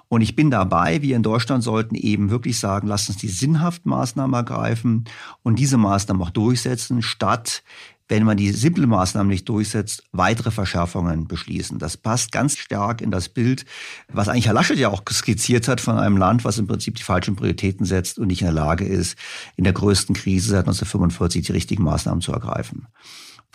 [0.09, 3.91] Und ich bin dabei, wir in Deutschland sollten eben wirklich sagen, lasst uns die sinnhaften
[3.91, 5.05] Maßnahmen ergreifen
[5.43, 7.63] und diese Maßnahmen auch durchsetzen, statt
[8.09, 11.79] wenn man die simplen Maßnahmen nicht durchsetzt, weitere Verschärfungen beschließen.
[11.79, 13.65] Das passt ganz stark in das Bild,
[14.13, 17.03] was eigentlich Herr Laschet ja auch skizziert hat von einem Land, was im Prinzip die
[17.03, 19.17] falschen Prioritäten setzt und nicht in der Lage ist,
[19.57, 22.87] in der größten Krise seit 1945 die richtigen Maßnahmen zu ergreifen.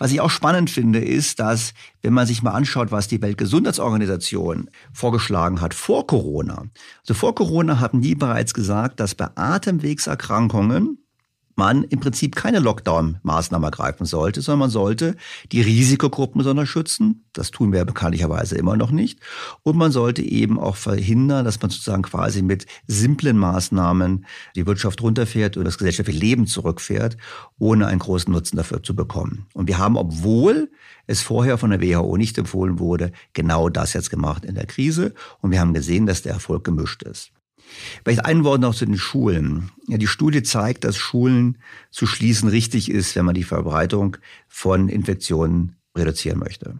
[0.00, 4.70] Was ich auch spannend finde, ist, dass, wenn man sich mal anschaut, was die Weltgesundheitsorganisation
[4.94, 6.64] vorgeschlagen hat vor Corona.
[7.02, 11.04] Also vor Corona haben die bereits gesagt, dass bei Atemwegserkrankungen
[11.60, 15.14] man im Prinzip keine Lockdown-Maßnahmen ergreifen sollte, sondern man sollte
[15.52, 17.26] die Risikogruppen besonders schützen.
[17.34, 19.20] Das tun wir bekanntlicherweise immer noch nicht.
[19.62, 24.24] Und man sollte eben auch verhindern, dass man sozusagen quasi mit simplen Maßnahmen
[24.56, 27.18] die Wirtschaft runterfährt oder das gesellschaftliche Leben zurückfährt,
[27.58, 29.46] ohne einen großen Nutzen dafür zu bekommen.
[29.52, 30.70] Und wir haben, obwohl
[31.06, 35.12] es vorher von der WHO nicht empfohlen wurde, genau das jetzt gemacht in der Krise.
[35.42, 37.32] Und wir haben gesehen, dass der Erfolg gemischt ist.
[38.04, 39.70] Vielleicht ein Wort noch zu den Schulen.
[39.88, 41.58] Ja, die Studie zeigt, dass Schulen
[41.90, 44.16] zu schließen richtig ist, wenn man die Verbreitung
[44.48, 46.78] von Infektionen reduzieren möchte.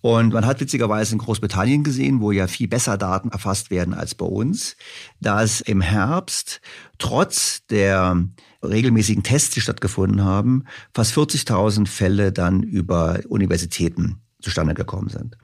[0.00, 4.14] Und man hat witzigerweise in Großbritannien gesehen, wo ja viel besser Daten erfasst werden als
[4.14, 4.76] bei uns,
[5.20, 6.60] dass im Herbst
[6.98, 8.22] trotz der
[8.62, 15.36] regelmäßigen Tests, die stattgefunden haben, fast 40.000 Fälle dann über Universitäten zustande gekommen sind.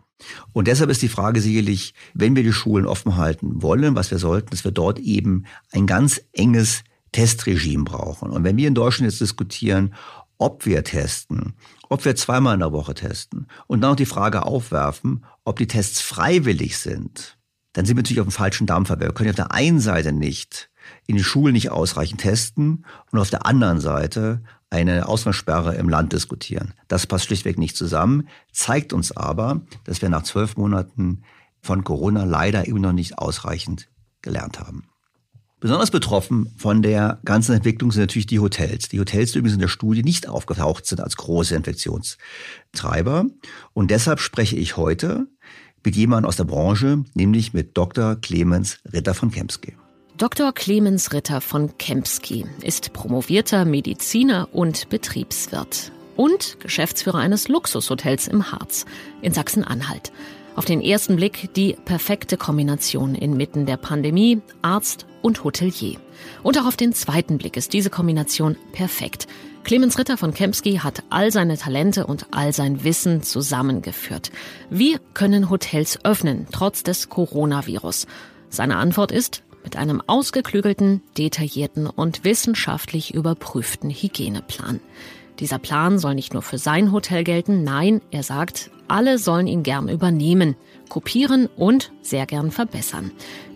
[0.52, 4.18] Und deshalb ist die Frage sicherlich, wenn wir die Schulen offen halten wollen, was wir
[4.18, 8.30] sollten, dass wir dort eben ein ganz enges Testregime brauchen.
[8.30, 9.94] Und wenn wir in Deutschland jetzt diskutieren,
[10.38, 11.54] ob wir testen,
[11.88, 15.66] ob wir zweimal in der Woche testen und dann noch die Frage aufwerfen, ob die
[15.66, 17.36] Tests freiwillig sind,
[17.72, 18.98] dann sind wir natürlich auf dem falschen Dampfer.
[18.98, 20.69] Wir können auf der einen Seite nicht
[21.06, 26.12] in den Schulen nicht ausreichend testen und auf der anderen Seite eine Ausgangssperre im Land
[26.12, 26.74] diskutieren.
[26.88, 31.22] Das passt schlichtweg nicht zusammen, zeigt uns aber, dass wir nach zwölf Monaten
[31.60, 33.88] von Corona leider eben noch nicht ausreichend
[34.22, 34.84] gelernt haben.
[35.60, 38.88] Besonders betroffen von der ganzen Entwicklung sind natürlich die Hotels.
[38.88, 43.26] Die Hotels, die übrigens in der Studie nicht aufgetaucht sind als große Infektionstreiber.
[43.74, 45.26] Und deshalb spreche ich heute
[45.84, 48.16] mit jemandem aus der Branche, nämlich mit Dr.
[48.16, 49.76] Clemens Ritter von Kempsky.
[50.20, 50.52] Dr.
[50.52, 58.84] Clemens Ritter von Kempsky ist promovierter Mediziner und Betriebswirt und Geschäftsführer eines Luxushotels im Harz
[59.22, 60.12] in Sachsen-Anhalt.
[60.56, 65.98] Auf den ersten Blick die perfekte Kombination inmitten der Pandemie, Arzt und Hotelier.
[66.42, 69.26] Und auch auf den zweiten Blick ist diese Kombination perfekt.
[69.64, 74.32] Clemens Ritter von Kempsky hat all seine Talente und all sein Wissen zusammengeführt.
[74.68, 78.06] Wir können Hotels öffnen, trotz des Coronavirus.
[78.50, 84.80] Seine Antwort ist mit einem ausgeklügelten, detaillierten und wissenschaftlich überprüften Hygieneplan.
[85.38, 89.62] Dieser Plan soll nicht nur für sein Hotel gelten, nein, er sagt, alle sollen ihn
[89.62, 90.56] gern übernehmen,
[90.88, 93.12] kopieren und sehr gern verbessern.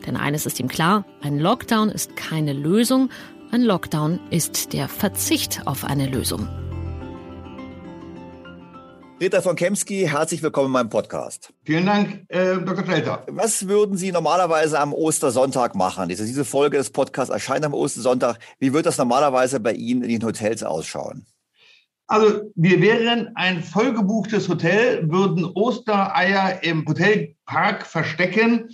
[0.06, 3.10] Denn eines ist ihm klar, ein Lockdown ist keine Lösung,
[3.50, 6.48] ein Lockdown ist der Verzicht auf eine Lösung.
[9.24, 11.50] Ritter von Kemsky, herzlich willkommen in meinem Podcast.
[11.64, 12.84] Vielen Dank, äh, Dr.
[12.84, 13.24] Felter.
[13.28, 16.10] Was würden Sie normalerweise am Ostersonntag machen?
[16.10, 18.38] Diese, diese Folge des Podcasts erscheint am Ostersonntag.
[18.58, 21.24] Wie wird das normalerweise bei Ihnen in den Hotels ausschauen?
[22.06, 28.68] Also wir wären ein vollgebuchtes Hotel, würden Ostereier im Hotelpark verstecken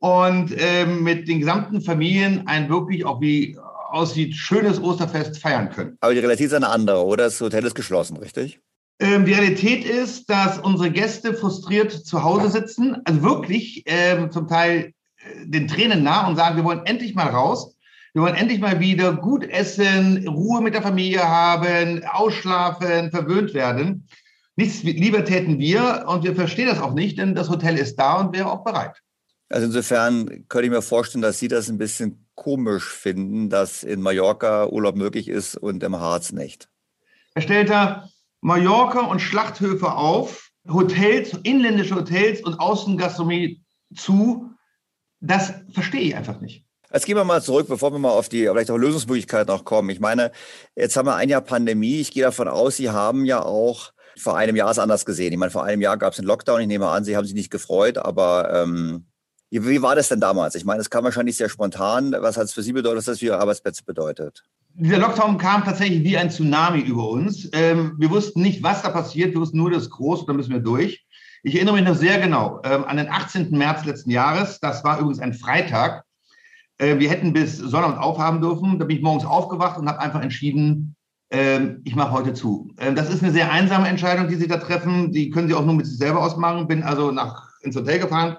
[0.00, 3.58] und äh, mit den gesamten Familien ein wirklich auch wie
[3.90, 5.98] aussieht schönes Osterfest feiern können.
[6.00, 7.24] Aber die Realität ist eine andere, oder?
[7.24, 8.58] Das Hotel ist geschlossen, richtig?
[8.98, 14.48] Ähm, die Realität ist, dass unsere Gäste frustriert zu Hause sitzen, also wirklich ähm, zum
[14.48, 17.76] Teil äh, den Tränen nah und sagen, wir wollen endlich mal raus.
[18.14, 24.08] Wir wollen endlich mal wieder gut essen, Ruhe mit der Familie haben, ausschlafen, verwöhnt werden.
[24.56, 28.14] Nichts lieber täten wir und wir verstehen das auch nicht, denn das Hotel ist da
[28.14, 29.02] und wäre auch bereit.
[29.50, 34.00] Also insofern könnte ich mir vorstellen, dass Sie das ein bisschen komisch finden, dass in
[34.00, 36.70] Mallorca Urlaub möglich ist und im Harz nicht.
[37.34, 38.08] Herr Stelter,
[38.40, 43.62] Mallorca und Schlachthöfe auf, Hotels, inländische Hotels und Außengastronomie
[43.94, 44.50] zu.
[45.20, 46.64] Das verstehe ich einfach nicht.
[46.92, 49.90] Jetzt gehen wir mal zurück, bevor wir mal auf die vielleicht auch Lösungsmöglichkeiten noch kommen.
[49.90, 50.30] Ich meine,
[50.76, 52.00] jetzt haben wir ein Jahr Pandemie.
[52.00, 55.32] Ich gehe davon aus, Sie haben ja auch vor einem Jahr es anders gesehen.
[55.32, 56.60] Ich meine, vor einem Jahr gab es einen Lockdown.
[56.60, 59.06] Ich nehme an, Sie haben sich nicht gefreut, aber ähm,
[59.50, 60.54] wie war das denn damals?
[60.54, 62.14] Ich meine, es kam wahrscheinlich sehr spontan.
[62.18, 64.44] Was hat es für Sie bedeutet, was es für Ihre Arbeitsplätze bedeutet?
[64.78, 67.48] Dieser Lockdown kam tatsächlich wie ein Tsunami über uns.
[67.52, 69.32] Ähm, wir wussten nicht, was da passiert.
[69.32, 71.04] Wir wussten nur, das ist groß, da müssen wir durch.
[71.42, 73.50] Ich erinnere mich noch sehr genau ähm, an den 18.
[73.50, 74.60] März letzten Jahres.
[74.60, 76.04] Das war übrigens ein Freitag.
[76.78, 78.78] Äh, wir hätten bis Sonnabend aufhaben dürfen.
[78.78, 80.94] Da bin ich morgens aufgewacht und habe einfach entschieden,
[81.30, 82.70] ähm, ich mache heute zu.
[82.78, 85.10] Ähm, das ist eine sehr einsame Entscheidung, die Sie da treffen.
[85.10, 86.68] Die können Sie auch nur mit sich selber ausmachen.
[86.68, 88.36] Bin also nach, ins Hotel gefahren,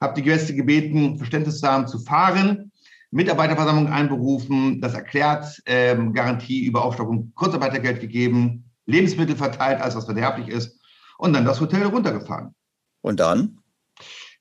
[0.00, 2.72] habe die Gäste gebeten, Verständnis zu haben, zu fahren
[3.10, 10.48] Mitarbeiterversammlung einberufen, das erklärt, ähm, Garantie über Aufstockung Kurzarbeitergeld gegeben Lebensmittel verteilt, alles was verderblich
[10.48, 10.80] ist,
[11.18, 12.54] und dann das Hotel runtergefahren.
[13.02, 13.58] Und dann?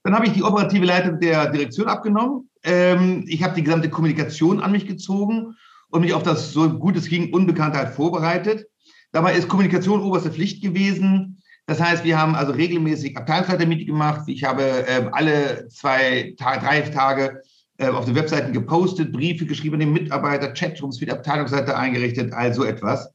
[0.03, 2.49] Dann habe ich die operative Leitung der Direktion abgenommen.
[2.63, 5.55] Ähm, ich habe die gesamte Kommunikation an mich gezogen
[5.89, 8.67] und mich auf das so gut es ging Unbekanntheit vorbereitet.
[9.11, 11.41] Dabei ist Kommunikation oberste Pflicht gewesen.
[11.65, 14.21] Das heißt, wir haben also regelmäßig Abteilungsleiter-Meeting gemacht.
[14.27, 17.41] Ich habe äh, alle zwei, drei Tage
[17.77, 22.33] äh, auf den Webseiten gepostet, Briefe geschrieben an den Mitarbeiter, Chatrooms für die Abteilungsleiter eingerichtet,
[22.33, 23.11] also etwas.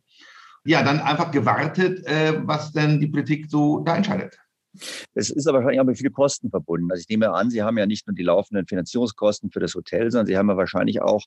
[0.64, 4.38] Ja, dann einfach gewartet, äh, was denn die Politik so da entscheidet.
[5.14, 6.90] Es ist aber wahrscheinlich auch mit vielen Kosten verbunden.
[6.90, 10.11] Also ich nehme an, Sie haben ja nicht nur die laufenden Finanzierungskosten für das Hotel,
[10.11, 11.25] sondern Sie haben ja wahrscheinlich auch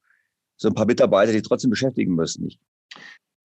[0.56, 2.46] so ein paar Mitarbeiter, die trotzdem beschäftigen müssen.
[2.46, 2.60] Nicht?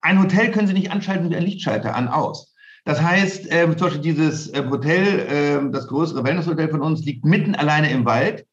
[0.01, 2.53] Ein Hotel können Sie nicht anschalten wie ein Lichtschalter an aus.
[2.85, 7.25] Das heißt, äh, zum Beispiel dieses äh, Hotel, äh, das größere Wellnesshotel von uns, liegt
[7.25, 8.45] mitten alleine im Wald.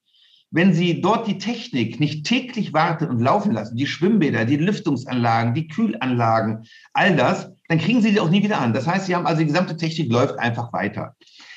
[0.57, 5.53] Wenn Sie dort die Technik nicht täglich warten und laufen lassen, die Schwimmbäder, die Lüftungsanlagen,
[5.53, 6.65] die Kühlanlagen,
[6.95, 8.73] all das, dann kriegen Sie sie auch nie wieder an.
[8.73, 11.15] Das heißt, Sie haben also die gesamte Technik läuft einfach weiter.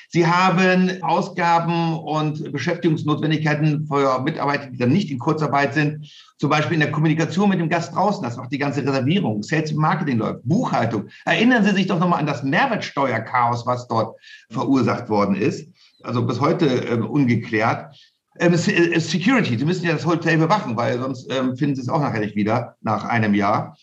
[0.09, 6.73] Sie haben Ausgaben und Beschäftigungsnotwendigkeiten für Mitarbeiter, die dann nicht in Kurzarbeit sind, zum Beispiel
[6.73, 8.21] in der Kommunikation mit dem Gast draußen.
[8.21, 11.07] Das macht die ganze Reservierung, Sales Marketing läuft, Buchhaltung.
[11.23, 14.17] Erinnern Sie sich doch nochmal an das Mehrwertsteuerchaos, was dort
[14.49, 15.69] verursacht worden ist.
[16.03, 17.95] Also bis heute äh, ungeklärt.
[18.39, 21.89] Ähm, äh, Security, Sie müssen ja das Hotel bewachen, weil sonst ähm, finden Sie es
[21.89, 23.77] auch nachher nicht wieder nach einem Jahr.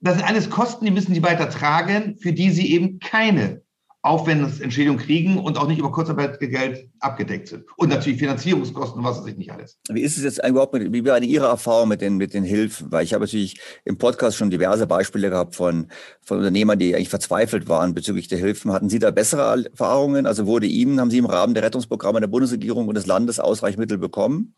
[0.00, 3.62] Das sind alles Kosten, die müssen Sie weiter tragen, für die Sie eben keine
[4.06, 7.64] Aufwendungsentschädigung kriegen und auch nicht über Kurzarbeitsgeld abgedeckt sind.
[7.76, 9.78] Und natürlich Finanzierungskosten, was weiß ich nicht alles.
[9.88, 12.90] Wie ist es jetzt überhaupt mit, wie war Ihre Erfahrung mit den, mit den Hilfen?
[12.92, 15.88] Weil ich habe natürlich im Podcast schon diverse Beispiele gehabt von,
[16.22, 18.72] von Unternehmern, die eigentlich verzweifelt waren bezüglich der Hilfen.
[18.72, 20.26] Hatten Sie da bessere Erfahrungen?
[20.26, 23.80] Also wurde Ihnen, haben Sie im Rahmen der Rettungsprogramme der Bundesregierung und des Landes ausreichend
[23.80, 24.54] Mittel bekommen?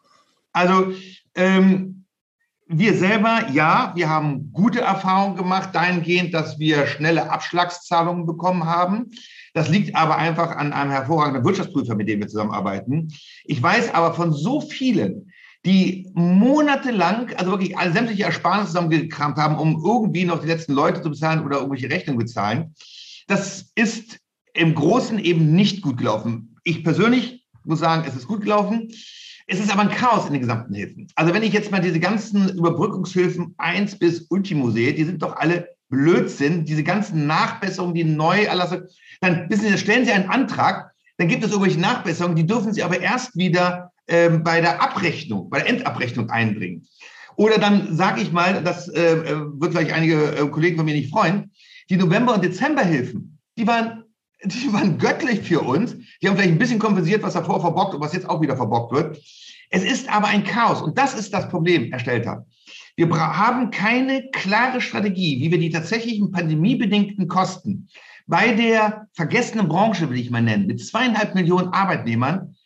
[0.53, 0.93] Also,
[1.35, 1.99] ähm,
[2.71, 9.11] wir selber, ja, wir haben gute Erfahrungen gemacht, dahingehend, dass wir schnelle Abschlagszahlungen bekommen haben.
[9.59, 13.13] Das liegt aber einfach an einem hervorragenden Wirtschaftsprüfer, mit dem wir zusammenarbeiten.
[13.43, 15.33] Ich weiß aber von so vielen,
[15.67, 21.03] die monatelang, also wirklich alle sämtliche Ersparnisse zusammengekramt haben, um irgendwie noch die letzten Leute
[21.03, 22.73] zu bezahlen oder irgendwelche Rechnungen bezahlen.
[23.27, 24.21] Das ist
[24.55, 26.55] im Großen eben nicht gut gelaufen.
[26.63, 28.93] Ich persönlich muss sagen, es ist gut gelaufen.
[29.49, 31.09] Es ist aber ein Chaos in den gesamten Hilfen.
[31.17, 35.35] Also wenn ich jetzt mal diese ganzen Überbrückungshilfen 1 bis Ultimo sehe, die sind doch
[35.35, 38.89] alle Blödsinn, diese ganzen Nachbesserungen, die neu erlassen,
[39.21, 42.83] dann wissen Sie, stellen Sie einen Antrag, dann gibt es irgendwelche Nachbesserungen, die dürfen Sie
[42.83, 46.87] aber erst wieder ähm, bei der Abrechnung, bei der Endabrechnung einbringen.
[47.37, 50.95] Oder dann sage ich mal, das äh, äh, wird vielleicht einige äh, Kollegen von mir
[50.95, 51.53] nicht freuen,
[51.89, 54.05] die November- und Dezemberhilfen, die waren,
[54.45, 55.97] die waren göttlich für uns.
[56.21, 58.93] Die haben vielleicht ein bisschen kompensiert, was davor verbockt und was jetzt auch wieder verbockt
[58.93, 59.19] wird.
[59.71, 62.47] Es ist aber ein Chaos und das ist das Problem, Herr Stelter.
[62.99, 67.89] Wir haben keine klare Strategie, wie wir die tatsächlichen pandemiebedingten Kosten
[68.27, 72.57] bei der vergessenen Branche, will ich mal nennen, mit zweieinhalb Millionen Arbeitnehmern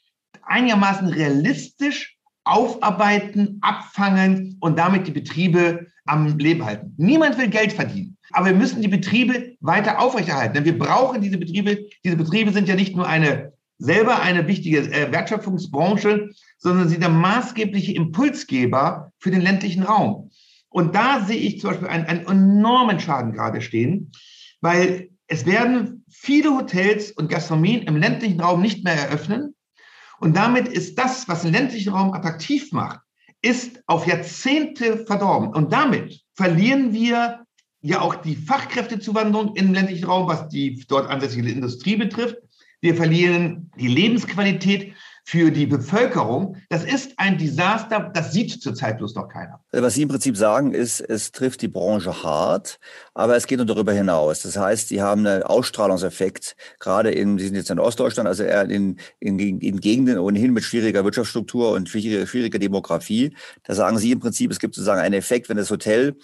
[0.44, 6.94] einigermaßen realistisch aufarbeiten, abfangen und damit die Betriebe am Leben halten.
[6.96, 10.54] Niemand will Geld verdienen, aber wir müssen die Betriebe weiter aufrechterhalten.
[10.54, 11.78] Denn wir brauchen diese Betriebe.
[12.02, 17.08] Diese Betriebe sind ja nicht nur eine selber eine wichtige äh, Wertschöpfungsbranche, sondern sie der
[17.08, 20.30] maßgebliche Impulsgeber für den ländlichen Raum.
[20.68, 24.12] Und da sehe ich zum Beispiel einen, einen enormen Schaden gerade stehen,
[24.60, 29.54] weil es werden viele Hotels und Gastronomien im ländlichen Raum nicht mehr eröffnen.
[30.20, 33.00] Und damit ist das, was den ländlichen Raum attraktiv macht,
[33.42, 35.48] ist auf Jahrzehnte verdorben.
[35.48, 37.44] Und damit verlieren wir
[37.80, 42.36] ja auch die Fachkräftezuwanderung im ländlichen Raum, was die dort ansässige Industrie betrifft.
[42.82, 44.92] Wir verlieren die Lebensqualität
[45.24, 46.56] für die Bevölkerung.
[46.68, 49.60] Das ist ein Desaster, das sieht zurzeit bloß noch keiner.
[49.70, 52.80] Was Sie im Prinzip sagen, ist, es trifft die Branche hart,
[53.14, 54.42] aber es geht nur darüber hinaus.
[54.42, 58.68] Das heißt, Sie haben einen Ausstrahlungseffekt, gerade in, Sie sind jetzt in Ostdeutschland, also eher
[58.68, 63.36] in, in, in Gegenden ohnehin mit schwieriger Wirtschaftsstruktur und schwieriger, schwieriger Demografie.
[63.62, 66.16] Da sagen Sie im Prinzip, es gibt sozusagen einen Effekt, wenn das Hotel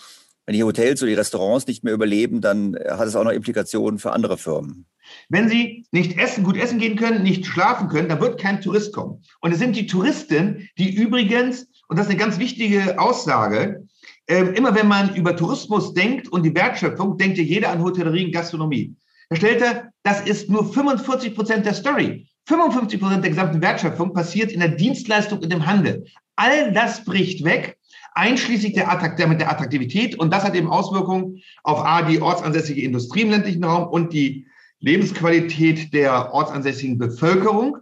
[0.49, 3.99] wenn die Hotels oder die Restaurants nicht mehr überleben, dann hat es auch noch Implikationen
[3.99, 4.87] für andere Firmen.
[5.29, 8.95] Wenn Sie nicht essen, gut essen gehen können, nicht schlafen können, dann wird kein Tourist
[8.95, 9.23] kommen.
[9.43, 13.87] Und es sind die Touristen, die übrigens, und das ist eine ganz wichtige Aussage,
[14.25, 18.25] äh, immer wenn man über Tourismus denkt und die Wertschöpfung, denkt ja jeder an Hotellerie
[18.25, 18.97] und Gastronomie.
[19.29, 22.27] Herr Stelter, das ist nur 45 Prozent der Story.
[22.47, 26.07] 55 Prozent der gesamten Wertschöpfung passiert in der Dienstleistung und im Handel.
[26.37, 27.78] All das bricht weg,
[28.19, 30.19] einschließlich der, Attrakt, der Attraktivität.
[30.19, 34.47] Und das hat eben Auswirkungen auf A, die ortsansässige Industrie im ländlichen Raum und die
[34.81, 37.79] Lebensqualität der ortsansässigen Bevölkerung.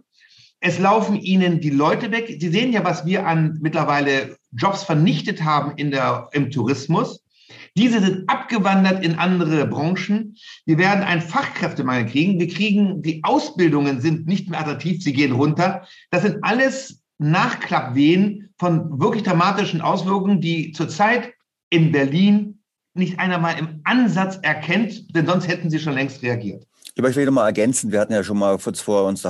[0.59, 2.37] Es laufen ihnen die Leute weg.
[2.39, 7.23] Sie sehen ja, was wir an mittlerweile Jobs vernichtet haben in der, im Tourismus.
[7.75, 10.35] Diese sind abgewandert in andere Branchen.
[10.65, 12.39] Wir werden einen Fachkräftemangel kriegen.
[12.39, 15.87] Wir kriegen, die Ausbildungen sind nicht mehr attraktiv, sie gehen runter.
[16.09, 21.33] Das sind alles Nachklappwehen von wirklich dramatischen Auswirkungen, die zurzeit
[21.69, 22.61] in Berlin
[22.93, 26.66] nicht einer mal im Ansatz erkennt, denn sonst hätten sie schon längst reagiert.
[26.97, 29.23] Ich möchte noch mal ergänzen, wir hatten ja schon mal kurz vor uns,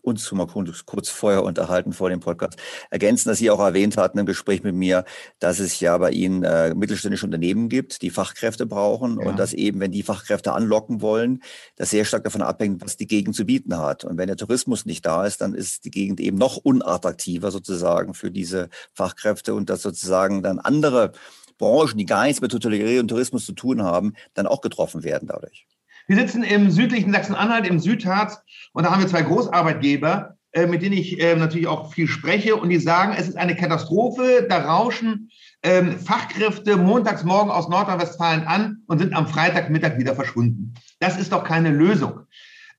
[0.00, 2.58] uns schon mal kurz vorher unterhalten vor dem Podcast,
[2.88, 5.04] ergänzen, dass Sie auch erwähnt hatten im Gespräch mit mir,
[5.38, 9.28] dass es ja bei Ihnen äh, mittelständische Unternehmen gibt, die Fachkräfte brauchen ja.
[9.28, 11.42] und dass eben, wenn die Fachkräfte anlocken wollen,
[11.76, 14.02] das sehr stark davon abhängt, was die Gegend zu bieten hat.
[14.02, 18.14] Und wenn der Tourismus nicht da ist, dann ist die Gegend eben noch unattraktiver sozusagen
[18.14, 21.12] für diese Fachkräfte und dass sozusagen dann andere
[21.58, 25.28] Branchen, die gar nichts mit Hotelerie und Tourismus zu tun haben, dann auch getroffen werden
[25.28, 25.66] dadurch.
[26.10, 28.42] Wir sitzen im südlichen Sachsen-Anhalt, im Südharz,
[28.72, 32.56] und da haben wir zwei Großarbeitgeber, äh, mit denen ich äh, natürlich auch viel spreche,
[32.56, 35.30] und die sagen, es ist eine Katastrophe, da rauschen
[35.62, 40.74] ähm, Fachkräfte montags morgen aus Nordrhein-Westfalen an und sind am Freitagmittag wieder verschwunden.
[40.98, 42.22] Das ist doch keine Lösung.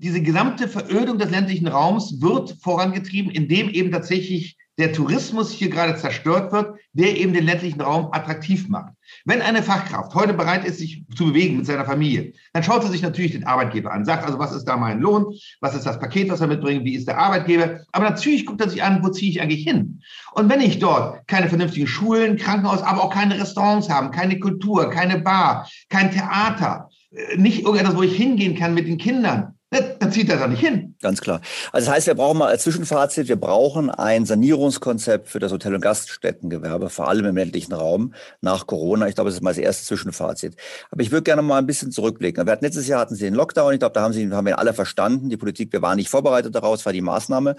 [0.03, 5.95] Diese gesamte Verödung des ländlichen Raums wird vorangetrieben, indem eben tatsächlich der Tourismus hier gerade
[5.95, 8.93] zerstört wird, der eben den ländlichen Raum attraktiv macht.
[9.25, 12.89] Wenn eine Fachkraft heute bereit ist, sich zu bewegen mit seiner Familie, dann schaut sie
[12.89, 15.99] sich natürlich den Arbeitgeber an, sagt also, was ist da mein Lohn, was ist das
[15.99, 17.81] Paket, was er mitbringt, wie ist der Arbeitgeber.
[17.91, 20.01] Aber natürlich guckt er sich an, wo ziehe ich eigentlich hin.
[20.33, 24.89] Und wenn ich dort keine vernünftigen Schulen, Krankenhaus, aber auch keine Restaurants haben, keine Kultur,
[24.89, 30.11] keine Bar, kein Theater, äh, nicht irgendetwas, wo ich hingehen kann mit den Kindern, dann
[30.11, 30.95] zieht er da nicht hin.
[31.01, 31.39] Ganz klar.
[31.71, 35.75] Also das heißt, wir brauchen mal als Zwischenfazit, wir brauchen ein Sanierungskonzept für das Hotel-
[35.75, 39.07] und Gaststättengewerbe, vor allem im ländlichen Raum nach Corona.
[39.07, 40.57] Ich glaube, das ist mal das erste Zwischenfazit.
[40.91, 42.45] Aber ich würde gerne mal ein bisschen zurückblicken.
[42.45, 43.73] Wir hatten letztes Jahr hatten Sie den Lockdown.
[43.73, 45.29] Ich glaube, da haben Sie, haben wir alle verstanden.
[45.29, 47.55] Die Politik, wir waren nicht vorbereitet daraus, war die Maßnahme.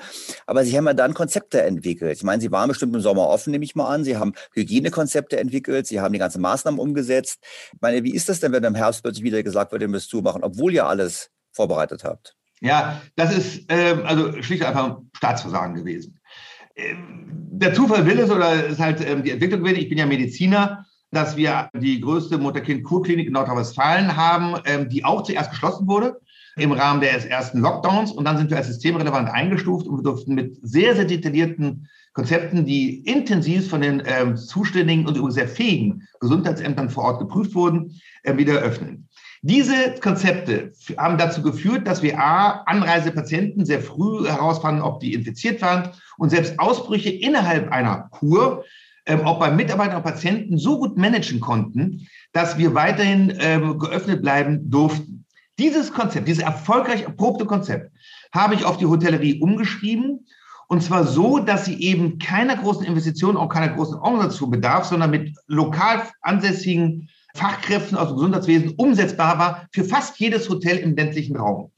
[0.47, 2.19] Aber Sie haben ja dann Konzepte entwickelt.
[2.19, 4.05] Ich meine, Sie waren bestimmt im Sommer offen, nehme ich mal an.
[4.05, 5.87] Sie haben Hygienekonzepte entwickelt.
[5.87, 7.39] Sie haben die ganzen Maßnahmen umgesetzt.
[7.73, 10.11] Ich meine, wie ist das denn, wenn im Herbst plötzlich wieder gesagt wird, ihr müsst
[10.11, 12.35] zumachen, obwohl ja alles vorbereitet habt?
[12.61, 16.21] Ja, das ist ähm, also schlicht einfach Staatsversagen gewesen.
[16.77, 19.77] Ähm, der Zufall will es oder ist halt ähm, die Entwicklung will.
[19.77, 25.23] Ich bin ja Mediziner, dass wir die größte Mutter-Kind-Kurklinik in Nordrhein-Westfalen haben, ähm, die auch
[25.23, 26.21] zuerst geschlossen wurde
[26.57, 28.13] im Rahmen des ersten Lockdowns.
[28.13, 32.67] Und dann sind wir als systemrelevant eingestuft und wir durften mit sehr, sehr detaillierten Konzepten,
[32.67, 38.01] die intensiv von den ähm, zuständigen und übrigens sehr fähigen Gesundheitsämtern vor Ort geprüft wurden,
[38.23, 39.09] äh, wieder öffnen.
[39.45, 45.61] Diese Konzepte haben dazu geführt, dass wir A, Anreisepatienten sehr früh herausfanden, ob die infiziert
[45.61, 48.65] waren und selbst Ausbrüche innerhalb einer Kur
[49.05, 54.23] ähm, auch bei Mitarbeitern und Patienten so gut managen konnten, dass wir weiterhin ähm, geöffnet
[54.23, 55.25] bleiben durften.
[55.59, 57.91] Dieses Konzept, dieses erfolgreich erprobte Konzept,
[58.33, 60.25] habe ich auf die Hotellerie umgeschrieben
[60.69, 65.11] und zwar so, dass sie eben keiner großen Investition, auch keiner großen Organisation bedarf, sondern
[65.11, 71.37] mit lokal ansässigen Fachkräften aus dem Gesundheitswesen umsetzbar war für fast jedes Hotel im ländlichen
[71.37, 71.71] Raum.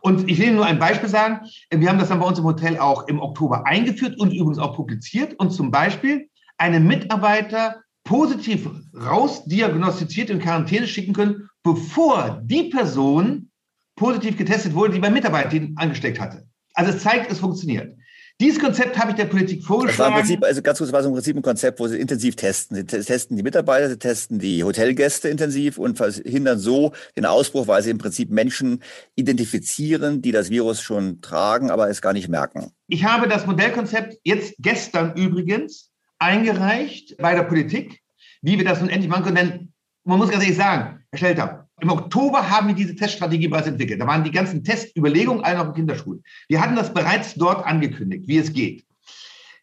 [0.00, 1.46] Und ich will Ihnen nur ein Beispiel sagen.
[1.70, 4.74] Wir haben das dann bei uns im Hotel auch im Oktober eingeführt und übrigens auch
[4.74, 6.28] publiziert und zum Beispiel
[6.58, 13.50] einen Mitarbeiter positiv rausdiagnostiziert in Quarantäne schicken können, bevor die Person
[13.94, 16.46] positiv getestet wurde, die beim Mitarbeiter angesteckt hatte.
[16.74, 17.96] Also es zeigt, es funktioniert.
[18.40, 19.98] Dieses Konzept habe ich der Politik vorgeschlagen.
[19.98, 21.98] Das war im Prinzip, also ganz kurz, war so im Prinzip ein Konzept, wo sie
[21.98, 22.76] intensiv testen.
[22.76, 27.82] Sie testen die Mitarbeiter, sie testen die Hotelgäste intensiv und verhindern so den Ausbruch, weil
[27.82, 28.82] sie im Prinzip Menschen
[29.14, 32.72] identifizieren, die das Virus schon tragen, aber es gar nicht merken.
[32.88, 38.00] Ich habe das Modellkonzept jetzt gestern übrigens eingereicht bei der Politik,
[38.40, 39.36] wie wir das nun endlich machen können.
[39.36, 39.72] Denn
[40.04, 44.00] man muss ganz ehrlich sagen, Herr Stelter, im Oktober haben wir diese Teststrategie bereits entwickelt.
[44.00, 46.22] Da waren die ganzen Testüberlegungen alle noch in Kinderschulen.
[46.48, 48.84] Wir hatten das bereits dort angekündigt, wie es geht.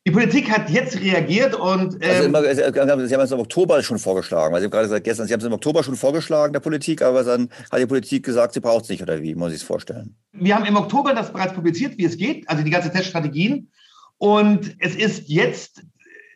[0.06, 1.96] Die Politik hat jetzt reagiert und.
[2.02, 4.54] Ähm also immer, Sie haben es im Oktober schon vorgeschlagen.
[4.54, 7.02] Also Sie haben gerade gesagt, gestern, Sie haben es im Oktober schon vorgeschlagen, der Politik,
[7.02, 9.64] aber dann hat die Politik gesagt, sie braucht es nicht, oder wie muss ich es
[9.64, 10.16] vorstellen?
[10.34, 13.72] Wir haben im Oktober das bereits publiziert, wie es geht, also die ganze Teststrategien.
[14.18, 15.84] Und es ist jetzt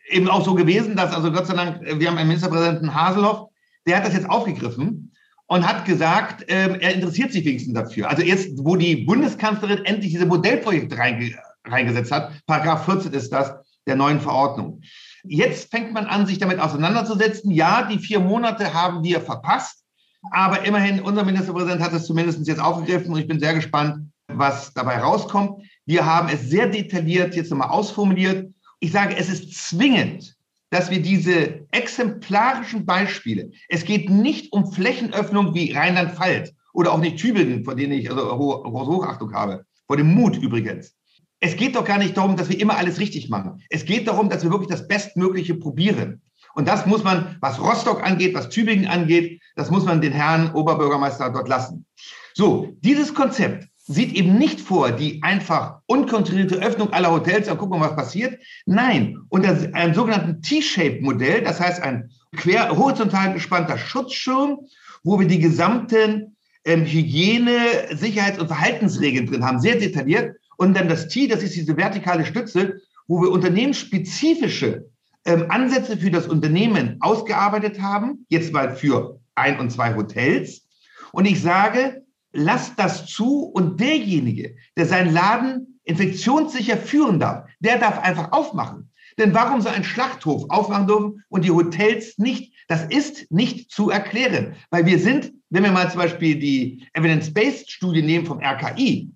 [0.08, 3.48] eben auch so gewesen, dass, also Gott sei Dank, wir haben einen Ministerpräsidenten Haselhoff,
[3.86, 5.03] der hat das jetzt aufgegriffen
[5.46, 8.08] und hat gesagt, ähm, er interessiert sich wenigstens dafür.
[8.08, 11.34] Also jetzt, wo die Bundeskanzlerin endlich diese Modellprojekte reinge
[11.66, 13.54] reingesetzt hat, Paragraph 14 ist das
[13.86, 14.82] der neuen Verordnung.
[15.24, 17.50] Jetzt fängt man an, sich damit auseinanderzusetzen.
[17.50, 19.82] Ja, die vier Monate haben wir verpasst,
[20.30, 24.72] aber immerhin, unser Ministerpräsident hat es zumindest jetzt aufgegriffen und ich bin sehr gespannt, was
[24.74, 25.62] dabei rauskommt.
[25.86, 28.52] Wir haben es sehr detailliert jetzt nochmal ausformuliert.
[28.80, 30.33] Ich sage, es ist zwingend,
[30.74, 37.18] dass wir diese exemplarischen Beispiele, es geht nicht um Flächenöffnung wie Rheinland-Pfalz oder auch nicht
[37.18, 40.96] Tübingen, vor denen ich also hohe Hochachtung habe, vor dem Mut übrigens.
[41.38, 43.62] Es geht doch gar nicht darum, dass wir immer alles richtig machen.
[43.70, 46.22] Es geht darum, dass wir wirklich das Bestmögliche probieren.
[46.56, 50.52] Und das muss man, was Rostock angeht, was Tübingen angeht, das muss man den Herrn
[50.54, 51.86] Oberbürgermeister dort lassen.
[52.34, 57.78] So, dieses Konzept sieht eben nicht vor, die einfach unkontrollierte Öffnung aller Hotels, dann gucken
[57.78, 58.42] wir, was passiert.
[58.64, 64.60] Nein, unter einem sogenannten T-Shape-Modell, das heißt ein quer horizontal gespannter Schutzschirm,
[65.02, 67.58] wo wir die gesamten ähm, Hygiene,
[67.92, 70.36] Sicherheits- und Verhaltensregeln drin haben, sehr detailliert.
[70.56, 74.86] Und dann das T, das ist diese vertikale Stütze, wo wir unternehmensspezifische
[75.26, 80.66] ähm, Ansätze für das Unternehmen ausgearbeitet haben, jetzt mal für ein und zwei Hotels.
[81.12, 82.03] Und ich sage,
[82.34, 88.90] lasst das zu und derjenige, der seinen Laden infektionssicher führen darf, der darf einfach aufmachen.
[89.18, 92.52] Denn warum soll ein Schlachthof aufmachen dürfen und die Hotels nicht?
[92.66, 98.02] Das ist nicht zu erklären, weil wir sind, wenn wir mal zum Beispiel die Evidence-Based-Studie
[98.02, 99.10] nehmen vom RKI,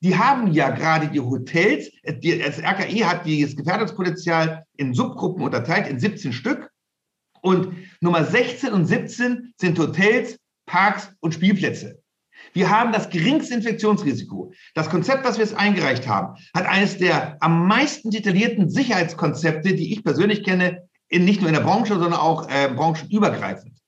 [0.00, 5.98] die haben ja gerade die Hotels, das RKI hat das Gefährdungspotenzial in Subgruppen unterteilt, in
[5.98, 6.70] 17 Stück.
[7.40, 12.00] Und Nummer 16 und 17 sind Hotels, Parks und Spielplätze.
[12.52, 14.52] Wir haben das geringste Infektionsrisiko.
[14.74, 19.92] Das Konzept, was wir jetzt eingereicht haben, hat eines der am meisten detaillierten Sicherheitskonzepte, die
[19.92, 23.78] ich persönlich kenne, in, nicht nur in der Branche, sondern auch äh, branchenübergreifend.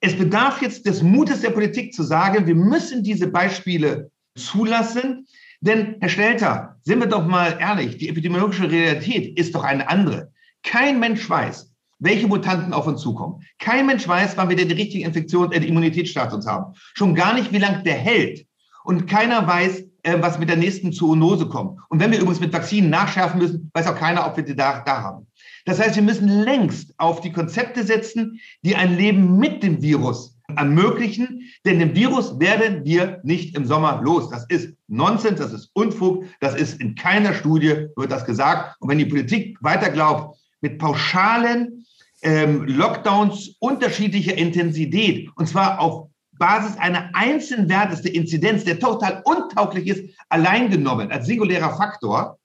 [0.00, 5.26] Es bedarf jetzt des Mutes der Politik zu sagen, wir müssen diese Beispiele zulassen.
[5.60, 10.32] Denn, Herr Stelter, sind wir doch mal ehrlich, die epidemiologische Realität ist doch eine andere.
[10.64, 11.71] Kein Mensch weiß,
[12.02, 13.42] welche Mutanten auf uns zukommen.
[13.58, 16.74] Kein Mensch weiß, wann wir den richtigen Infektions-, äh, Immunitätsstatus haben.
[16.94, 18.44] Schon gar nicht, wie lange der hält.
[18.84, 21.78] Und keiner weiß, äh, was mit der nächsten Zoonose kommt.
[21.88, 24.82] Und wenn wir übrigens mit Vakzinen nachschärfen müssen, weiß auch keiner, ob wir die da,
[24.84, 25.26] da haben.
[25.64, 30.36] Das heißt, wir müssen längst auf die Konzepte setzen, die ein Leben mit dem Virus
[30.56, 34.28] ermöglichen, denn den Virus werden wir nicht im Sommer los.
[34.28, 38.76] Das ist Nonsens, das ist Unfug, das ist in keiner Studie wird das gesagt.
[38.80, 41.86] Und wenn die Politik weiter glaubt, mit pauschalen
[42.22, 49.22] ähm, Lockdowns unterschiedlicher Intensität, und zwar auf Basis einer einzelnen Wertes der Inzidenz, der total
[49.24, 52.38] untauglich ist, allein genommen als singulärer Faktor,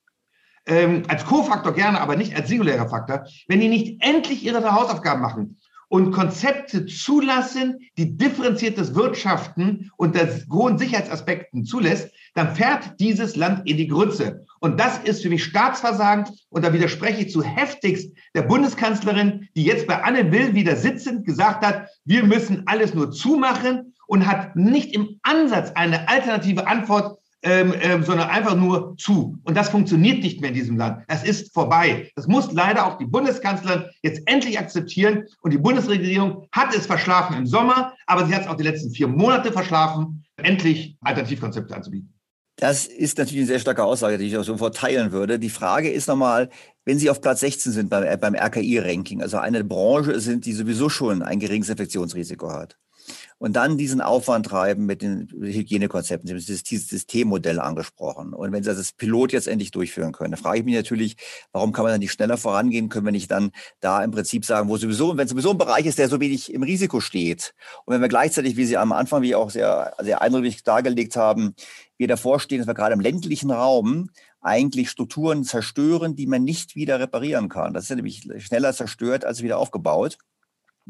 [0.65, 5.21] ähm, als Co-Faktor gerne, aber nicht als singulärer Faktor, wenn die nicht endlich ihre Hausaufgaben
[5.21, 5.57] machen
[5.89, 13.78] und Konzepte zulassen, die differenziertes Wirtschaften unter hohen Sicherheitsaspekten zulässt, dann fährt dieses Land in
[13.78, 14.45] die Grütze.
[14.60, 16.26] Und das ist für mich Staatsversagen.
[16.49, 21.26] Und da widerspreche ich zu heftigst der Bundeskanzlerin, die jetzt bei Anne Will wieder sitzend
[21.26, 27.20] gesagt hat, wir müssen alles nur zumachen und hat nicht im Ansatz eine alternative Antwort
[27.43, 29.38] ähm, ähm, sondern einfach nur zu.
[29.43, 31.03] Und das funktioniert nicht mehr in diesem Land.
[31.08, 32.10] Das ist vorbei.
[32.16, 35.26] Das muss leider auch die Bundeskanzlerin jetzt endlich akzeptieren.
[35.41, 38.89] Und die Bundesregierung hat es verschlafen im Sommer, aber sie hat es auch die letzten
[38.89, 42.16] vier Monate verschlafen, endlich Alternativkonzepte anzubieten.
[42.60, 45.38] Das ist natürlich eine sehr starke Aussage, die ich auch sofort teilen würde.
[45.38, 46.49] Die Frage ist nochmal,
[46.86, 50.89] wenn Sie auf Platz 16 sind beim, beim RKI-Ranking, also eine Branche sind, die sowieso
[50.89, 52.76] schon ein geringes Infektionsrisiko hat
[53.39, 56.28] und dann diesen Aufwand treiben mit den Hygienekonzepten.
[56.28, 58.34] Sie haben dieses Systemmodell angesprochen.
[58.34, 61.18] Und wenn Sie das Pilot jetzt endlich durchführen können, dann frage ich mich natürlich,
[61.51, 62.89] warum kann man dann nicht schneller vorangehen?
[62.89, 65.99] Können wir nicht dann da im Prinzip sagen, wo sowieso, wenn sowieso ein Bereich ist,
[65.99, 67.53] der so wenig im Risiko steht
[67.86, 71.55] und wenn wir gleichzeitig, wie Sie am Anfang, wie auch sehr, sehr eindrücklich dargelegt haben,
[71.98, 74.10] wir davor stehen, dass wir gerade im ländlichen Raum
[74.41, 77.74] eigentlich Strukturen zerstören, die man nicht wieder reparieren kann.
[77.74, 80.18] Das ist ja nämlich schneller zerstört als wieder aufgebaut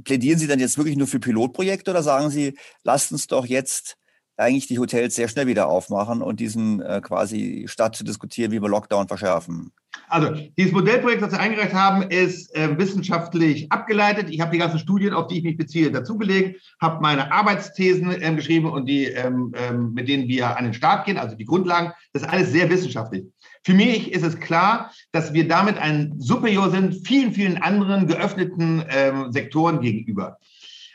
[0.03, 3.97] plädieren Sie dann jetzt wirklich nur für Pilotprojekte oder sagen Sie, lasst uns doch jetzt
[4.35, 8.61] eigentlich die Hotels sehr schnell wieder aufmachen und diesen äh, quasi statt zu diskutieren, wie
[8.61, 9.71] wir Lockdown verschärfen?
[10.09, 14.29] Also, dieses Modellprojekt, das wir eingereicht haben, ist äh, wissenschaftlich abgeleitet.
[14.29, 18.35] Ich habe die ganzen Studien, auf die ich mich beziehe, dazugelegt, habe meine Arbeitsthesen äh,
[18.35, 21.91] geschrieben und die, ähm, ähm, mit denen wir an den Start gehen, also die Grundlagen.
[22.13, 23.25] Das ist alles sehr wissenschaftlich.
[23.63, 28.85] Für mich ist es klar, dass wir damit ein Superior sind, vielen, vielen anderen geöffneten
[28.89, 30.37] ähm, Sektoren gegenüber.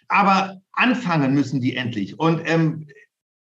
[0.09, 2.19] Aber anfangen müssen die endlich.
[2.19, 2.87] Und ähm,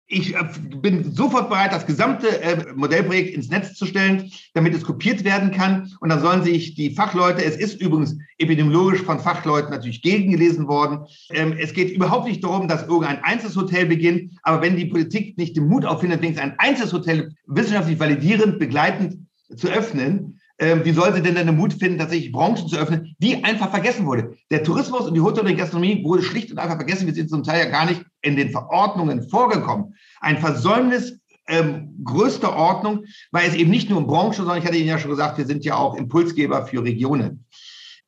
[0.09, 0.43] ich äh,
[0.81, 5.51] bin sofort bereit, das gesamte äh, Modellprojekt ins Netz zu stellen, damit es kopiert werden
[5.51, 5.93] kann.
[5.99, 11.05] Und dann sollen sich die Fachleute, es ist übrigens epidemiologisch von Fachleuten natürlich gegengelesen worden.
[11.29, 14.33] Ähm, es geht überhaupt nicht darum, dass irgendein Einzelhotel beginnt.
[14.41, 20.39] Aber wenn die Politik nicht den Mut auffindet, ein Einzelhotel wissenschaftlich validierend, begleitend zu öffnen,
[20.59, 24.05] ähm, wie soll sie denn den Mut finden, tatsächlich Branchen zu öffnen, die einfach vergessen
[24.05, 24.35] wurde?
[24.51, 27.07] Der Tourismus und die Hotel- und Gastronomie wurde schlicht und einfach vergessen.
[27.07, 29.95] Wir sind zum Teil ja gar nicht in den Verordnungen vorgekommen.
[30.19, 34.77] Ein Versäumnis ähm, größter Ordnung, weil es eben nicht nur um Branche, sondern ich hatte
[34.77, 37.45] Ihnen ja schon gesagt, wir sind ja auch Impulsgeber für Regionen.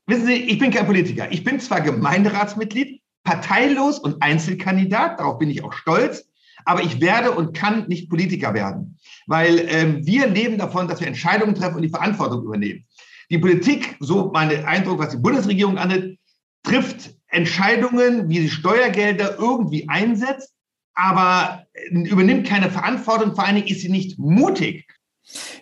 [0.06, 1.32] Wissen Sie, ich bin kein Politiker.
[1.32, 6.26] Ich bin zwar Gemeinderatsmitglied, parteilos und Einzelkandidat, darauf bin ich auch stolz,
[6.66, 8.98] aber ich werde und kann nicht Politiker werden,
[9.28, 12.86] weil ähm, wir leben davon, dass wir Entscheidungen treffen und die Verantwortung übernehmen.
[13.30, 16.20] Die Politik, so mein Eindruck, was die Bundesregierung angeht,
[16.64, 20.54] trifft Entscheidungen, wie sie Steuergelder irgendwie einsetzt,
[20.94, 23.34] aber übernimmt keine Verantwortung.
[23.34, 24.86] Vor allen Dingen ist sie nicht mutig.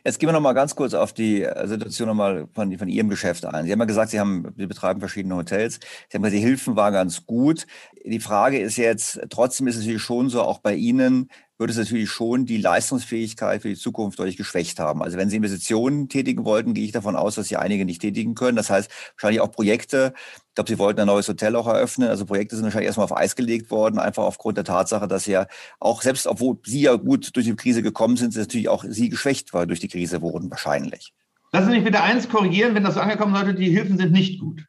[0.04, 2.88] Jetzt gehen wir noch mal ganz kurz auf die äh, Situation noch mal von, von
[2.88, 3.66] Ihrem Geschäft ein.
[3.66, 5.80] Sie haben ja gesagt, Sie haben, Sie betreiben verschiedene Hotels.
[6.10, 7.68] Sie haben gesagt, die Hilfen waren ganz gut.
[8.06, 11.30] Die Frage ist jetzt, trotzdem ist es natürlich schon so, auch bei Ihnen,
[11.60, 15.04] würde es natürlich schon die Leistungsfähigkeit für die Zukunft deutlich geschwächt haben.
[15.04, 18.34] Also wenn Sie Investitionen tätigen wollten, gehe ich davon aus, dass Sie einige nicht tätigen
[18.34, 18.56] können.
[18.56, 20.14] Das heißt, wahrscheinlich auch Projekte.
[20.48, 22.08] Ich glaube, Sie wollten ein neues Hotel auch eröffnen.
[22.08, 25.48] Also Projekte sind wahrscheinlich erstmal auf Eis gelegt worden, einfach aufgrund der Tatsache, dass ja
[25.82, 29.10] auch selbst, obwohl Sie ja gut durch die Krise gekommen sind, sind natürlich auch Sie
[29.10, 31.14] geschwächt war durch die Krise wurden wahrscheinlich.
[31.52, 34.40] Lassen Sie mich bitte eins korrigieren, wenn das so angekommen sollte, die Hilfen sind nicht
[34.40, 34.64] gut.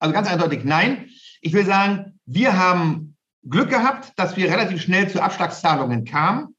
[0.00, 1.10] Also ganz eindeutig nein.
[1.40, 3.07] Ich will sagen, wir haben
[3.48, 6.54] Glück gehabt, dass wir relativ schnell zu Abschlagszahlungen kamen.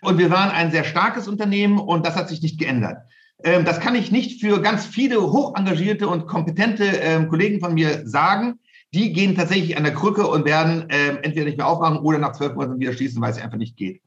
[0.00, 2.98] Und wir waren ein sehr starkes Unternehmen und das hat sich nicht geändert.
[3.42, 8.06] Ähm, das kann ich nicht für ganz viele hochengagierte und kompetente ähm, Kollegen von mir
[8.06, 8.60] sagen.
[8.94, 12.32] Die gehen tatsächlich an der Krücke und werden ähm, entweder nicht mehr aufmachen oder nach
[12.32, 14.00] zwölf Monaten wieder schließen, weil es einfach nicht geht.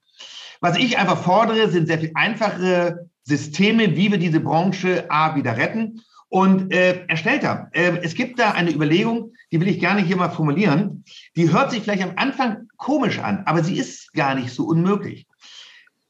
[0.60, 5.58] Was ich einfach fordere, sind sehr viel einfachere Systeme, wie wir diese Branche A wieder
[5.58, 6.02] retten
[6.32, 7.68] und äh, erstellt haben.
[7.74, 11.04] Äh, es gibt da eine Überlegung, die will ich gerne hier mal formulieren.
[11.36, 15.28] Die hört sich vielleicht am Anfang komisch an, aber sie ist gar nicht so unmöglich.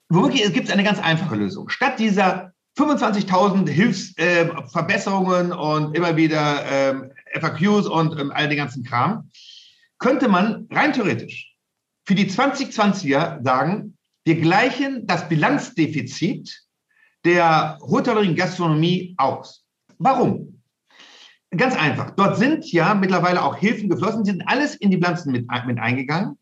[0.10, 1.70] Womöglich es gibt eine ganz einfache Lösung.
[1.70, 8.84] Statt dieser 25.000 Hilfsverbesserungen äh, und immer wieder ähm, FAQs und ähm, all den ganzen
[8.84, 9.28] Kram,
[9.98, 11.56] könnte man rein theoretisch
[12.06, 16.62] für die 2020er sagen, wir gleichen das Bilanzdefizit
[17.26, 19.61] der Hotellerie Gastronomie aus.
[20.04, 20.64] Warum?
[21.56, 22.12] Ganz einfach.
[22.12, 26.40] Dort sind ja mittlerweile auch Hilfen geflossen, sind alles in die Bilanzen mit, mit eingegangen.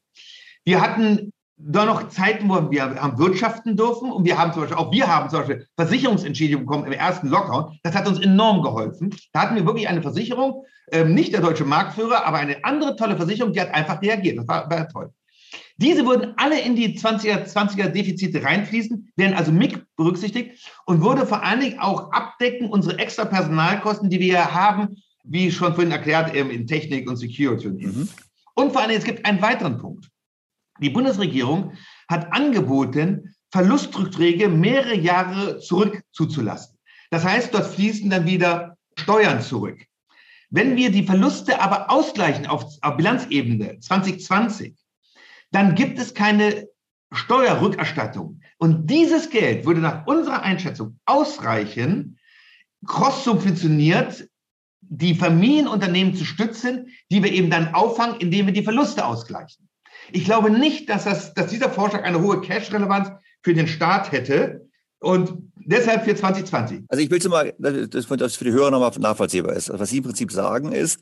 [0.64, 4.78] Wir hatten da noch Zeiten, wo wir haben wirtschaften dürfen und wir haben zum Beispiel,
[4.78, 7.78] auch wir haben zum Beispiel Versicherungsentschädigung bekommen im ersten Lockdown.
[7.84, 9.14] Das hat uns enorm geholfen.
[9.34, 13.18] Da hatten wir wirklich eine Versicherung, ähm, nicht der deutsche Marktführer, aber eine andere tolle
[13.18, 14.38] Versicherung, die hat einfach reagiert.
[14.38, 15.12] Das war, war toll.
[15.82, 21.26] Diese würden alle in die 20er, 20er Defizite reinfließen, werden also mit berücksichtigt und würde
[21.26, 25.94] vor allen Dingen auch abdecken unsere extra Personalkosten, die wir ja haben, wie schon vorhin
[25.94, 27.70] erklärt, in Technik und Security.
[27.70, 28.10] Mhm.
[28.56, 30.10] Und vor allen Dingen, es gibt einen weiteren Punkt.
[30.82, 31.72] Die Bundesregierung
[32.10, 36.78] hat angeboten, Verlustrückträge mehrere Jahre zurück zuzulassen.
[37.10, 39.80] Das heißt, dort fließen dann wieder Steuern zurück.
[40.50, 44.76] Wenn wir die Verluste aber ausgleichen auf, auf Bilanzebene 2020,
[45.52, 46.68] dann gibt es keine
[47.12, 48.41] Steuerrückerstattung.
[48.58, 52.20] Und dieses Geld würde nach unserer Einschätzung ausreichen,
[52.86, 54.28] cross-subventioniert
[54.82, 59.70] die Familienunternehmen zu stützen, die wir eben dann auffangen, indem wir die Verluste ausgleichen.
[60.12, 63.12] Ich glaube nicht, dass, das, dass dieser Vorschlag eine hohe Cash-Relevanz
[63.43, 64.68] für den Staat hätte.
[65.00, 66.82] Und deshalb für 2020.
[66.89, 69.72] Also ich will es mal, dass das für die Hörer nochmal nachvollziehbar ist.
[69.72, 71.00] Was Sie im Prinzip sagen ist,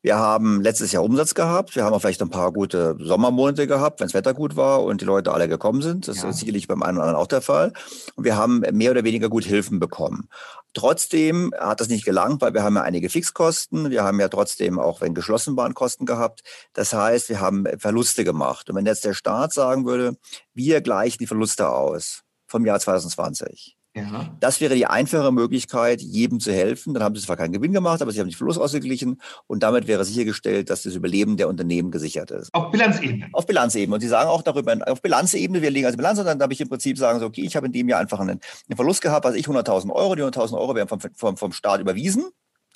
[0.00, 1.74] wir haben letztes Jahr Umsatz gehabt.
[1.74, 5.00] Wir haben auch vielleicht ein paar gute Sommermonate gehabt, wenn das Wetter gut war und
[5.00, 6.06] die Leute alle gekommen sind.
[6.06, 6.28] Das ja.
[6.28, 7.72] ist sicherlich beim einen oder anderen auch der Fall.
[8.14, 10.28] Und wir haben mehr oder weniger gut Hilfen bekommen.
[10.72, 13.90] Trotzdem hat das nicht gelangt, weil wir haben ja einige Fixkosten.
[13.90, 16.42] Wir haben ja trotzdem auch, wenn geschlossen waren, Kosten gehabt.
[16.74, 18.70] Das heißt, wir haben Verluste gemacht.
[18.70, 20.16] Und wenn jetzt der Staat sagen würde,
[20.54, 24.36] wir gleichen die Verluste aus vom Jahr 2020, ja.
[24.40, 26.94] Das wäre die einfache Möglichkeit, jedem zu helfen.
[26.94, 29.86] Dann haben sie zwar keinen Gewinn gemacht, aber sie haben den Verlust ausgeglichen und damit
[29.86, 32.52] wäre sichergestellt, dass das Überleben der Unternehmen gesichert ist.
[32.54, 33.28] Auf Bilanzebene.
[33.32, 33.94] Auf Bilanzebene.
[33.94, 36.60] Und sie sagen auch darüber, auf Bilanzebene, wir legen also Bilanz und dann habe ich
[36.60, 39.26] im Prinzip sagen, so, okay, ich habe in dem Jahr einfach einen, einen Verlust gehabt,
[39.26, 42.30] also ich 100.000 Euro, die 100.000 Euro werden vom, vom, vom Staat überwiesen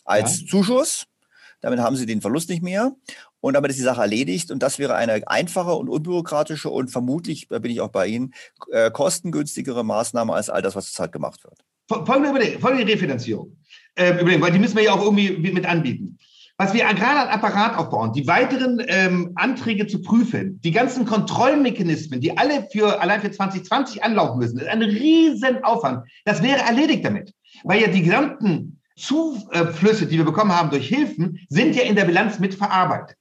[0.05, 0.47] als ja.
[0.47, 1.07] Zuschuss.
[1.63, 2.93] Damit haben sie den Verlust nicht mehr.
[3.41, 4.51] Und damit ist die Sache erledigt.
[4.51, 8.35] Und das wäre eine einfache und unbürokratische und vermutlich, da bin ich auch bei Ihnen,
[8.71, 11.59] äh, kostengünstigere Maßnahme als all das, was zurzeit gemacht wird.
[12.07, 13.57] Folgende, folgende Refinanzierung.
[13.95, 16.19] Äh, weil die müssen wir ja auch irgendwie mit anbieten.
[16.59, 22.21] Was wir gerade an Apparat aufbauen, die weiteren ähm, Anträge zu prüfen, die ganzen Kontrollmechanismen,
[22.21, 26.07] die alle für allein für 2020 anlaufen müssen, ist ein Riesenaufwand.
[26.25, 27.33] Das wäre erledigt damit.
[27.65, 32.05] Weil ja die gesamten Zuflüsse, die wir bekommen haben durch Hilfen, sind ja in der
[32.05, 33.17] Bilanz mit verarbeitet.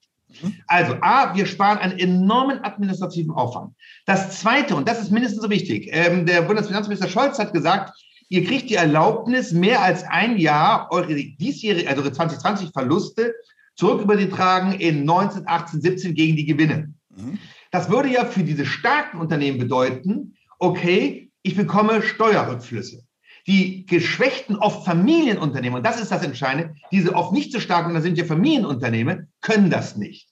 [0.67, 3.75] Also, A, wir sparen einen enormen administrativen Aufwand.
[4.05, 7.93] Das Zweite, und das ist mindestens so wichtig, ähm, der Bundesfinanzminister Scholz hat gesagt,
[8.29, 13.33] ihr kriegt die Erlaubnis, mehr als ein Jahr eure diesjährige, also 2020 Verluste
[13.75, 16.93] zurückübertragen in 19, 18, 17 gegen die Gewinne.
[17.15, 17.37] Mhm.
[17.71, 23.03] Das würde ja für diese starken Unternehmen bedeuten, okay, ich bekomme Steuerrückflüsse.
[23.47, 27.95] Die geschwächten, oft Familienunternehmen, und das ist das Entscheidende, diese oft nicht so starken, und
[27.95, 30.29] da sind ja Familienunternehmen, können das nicht.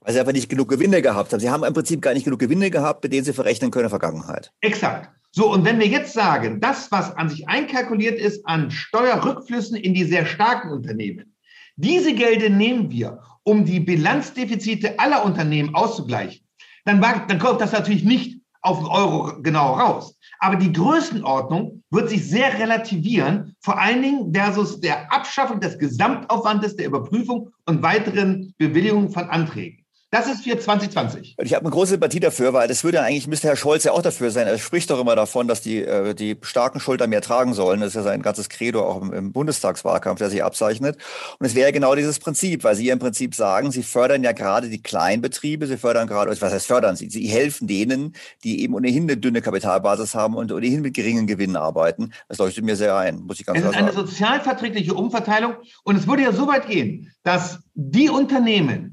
[0.00, 1.40] Weil sie einfach nicht genug Gewinne gehabt haben.
[1.40, 3.90] Sie haben im Prinzip gar nicht genug Gewinne gehabt, mit denen sie verrechnen können in
[3.90, 4.52] der Vergangenheit.
[4.60, 5.10] Exakt.
[5.30, 9.94] So, und wenn wir jetzt sagen, das, was an sich einkalkuliert ist an Steuerrückflüssen in
[9.94, 11.34] die sehr starken Unternehmen,
[11.76, 16.46] diese Gelder nehmen wir, um die Bilanzdefizite aller Unternehmen auszugleichen,
[16.84, 20.18] dann, dann kommt das natürlich nicht auf den Euro genau raus.
[20.38, 26.76] Aber die Größenordnung wird sich sehr relativieren, vor allen Dingen versus der Abschaffung des Gesamtaufwandes
[26.76, 29.81] der Überprüfung und weiteren Bewilligungen von Anträgen.
[30.14, 31.36] Das ist für 2020.
[31.42, 34.02] Ich habe eine große Sympathie dafür, weil das würde eigentlich, müsste Herr Scholz ja auch
[34.02, 34.46] dafür sein.
[34.46, 37.80] Er spricht doch immer davon, dass die, äh, die starken Schultern mehr tragen sollen.
[37.80, 40.98] Das ist ja sein ganzes Credo auch im, im Bundestagswahlkampf, der sich abzeichnet.
[41.38, 44.68] Und es wäre genau dieses Prinzip, weil Sie im Prinzip sagen, Sie fördern ja gerade
[44.68, 47.08] die Kleinbetriebe, Sie fördern gerade, was heißt fördern Sie?
[47.08, 51.56] Sie helfen denen, die eben ohnehin eine dünne Kapitalbasis haben und ohnehin mit geringen Gewinnen
[51.56, 52.12] arbeiten.
[52.28, 53.86] Das leuchtet mir sehr ein, muss ich ganz klar sagen.
[53.86, 55.54] Es ist eine sozialverträgliche Umverteilung
[55.84, 58.91] und es würde ja so weit gehen, dass die Unternehmen,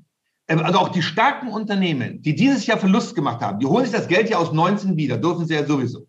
[0.50, 4.08] also auch die starken Unternehmen, die dieses Jahr Verlust gemacht haben, die holen sich das
[4.08, 6.08] Geld ja aus 19 wieder, dürfen sie ja sowieso.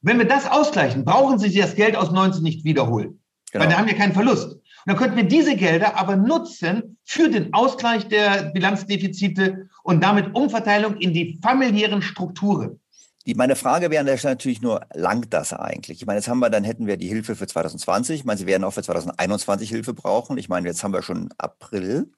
[0.00, 3.20] Wenn wir das ausgleichen, brauchen sie das Geld aus 19 nicht wiederholen,
[3.50, 3.64] genau.
[3.64, 4.52] weil dann haben wir keinen Verlust.
[4.52, 10.34] Und dann könnten wir diese Gelder aber nutzen für den Ausgleich der Bilanzdefizite und damit
[10.34, 12.80] Umverteilung in die familiären Strukturen.
[13.26, 16.00] Die, meine Frage wäre an der Stelle natürlich nur, langt das eigentlich?
[16.00, 18.20] Ich meine, jetzt haben wir, dann hätten wir die Hilfe für 2020.
[18.20, 20.38] Ich meine, Sie werden auch für 2021 Hilfe brauchen.
[20.38, 22.10] Ich meine, jetzt haben wir schon April.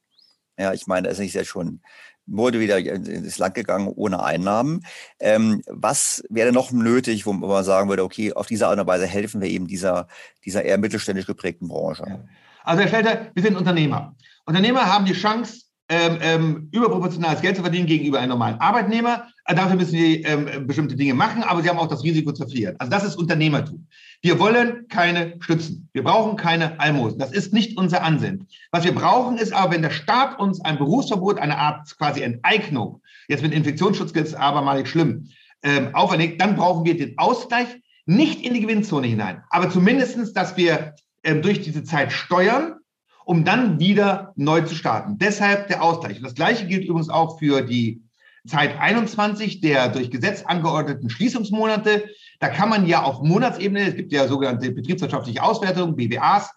[0.60, 1.80] Ja, ich meine, es ist ja schon,
[2.26, 4.84] wurde wieder ins Land gegangen ohne Einnahmen.
[5.18, 9.06] Ähm, was wäre noch nötig, wo man sagen würde, okay, auf diese Art und Weise
[9.06, 10.06] helfen wir eben dieser,
[10.44, 12.28] dieser eher mittelständisch geprägten Branche?
[12.62, 14.14] Also Herr Stelter, wir sind Unternehmer.
[14.44, 19.26] Unternehmer haben die Chance, ähm, ähm, überproportionales Geld zu verdienen gegenüber einem normalen Arbeitnehmer.
[19.44, 22.46] Äh, dafür müssen sie ähm, bestimmte Dinge machen, aber sie haben auch das Risiko zu
[22.46, 22.76] verlieren.
[22.78, 23.88] Also das ist Unternehmertum.
[24.22, 25.88] Wir wollen keine Stützen.
[25.92, 27.18] Wir brauchen keine Almosen.
[27.18, 28.46] Das ist nicht unser Ansinnen.
[28.70, 33.02] Was wir brauchen, ist aber, wenn der Staat uns ein Berufsverbot, eine Art quasi Enteignung,
[33.26, 35.28] jetzt mit Infektionsschutz ist aber mal nicht schlimm,
[35.64, 37.66] ähm, auferlegt, dann brauchen wir den Ausgleich
[38.06, 42.79] nicht in die Gewinnzone hinein, aber zumindestens, dass wir ähm, durch diese Zeit steuern,
[43.24, 45.18] um dann wieder neu zu starten.
[45.18, 46.16] Deshalb der Ausgleich.
[46.18, 48.02] Und das Gleiche gilt übrigens auch für die
[48.46, 52.08] Zeit 21 der durch Gesetz angeordneten Schließungsmonate.
[52.38, 56.50] Da kann man ja auf Monatsebene, es gibt ja sogenannte betriebswirtschaftliche Auswertungen, BWAs,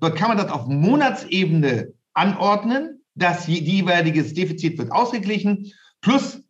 [0.00, 3.02] dort kann man das auf Monatsebene anordnen.
[3.14, 6.42] Das jeweilige Defizit wird ausgeglichen, plus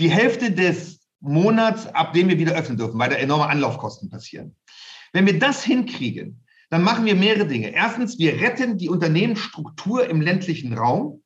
[0.00, 4.54] die Hälfte des Monats, ab dem wir wieder öffnen dürfen, weil da enorme Anlaufkosten passieren.
[5.12, 7.72] Wenn wir das hinkriegen, dann machen wir mehrere Dinge.
[7.74, 11.22] Erstens, wir retten die Unternehmensstruktur im ländlichen Raum.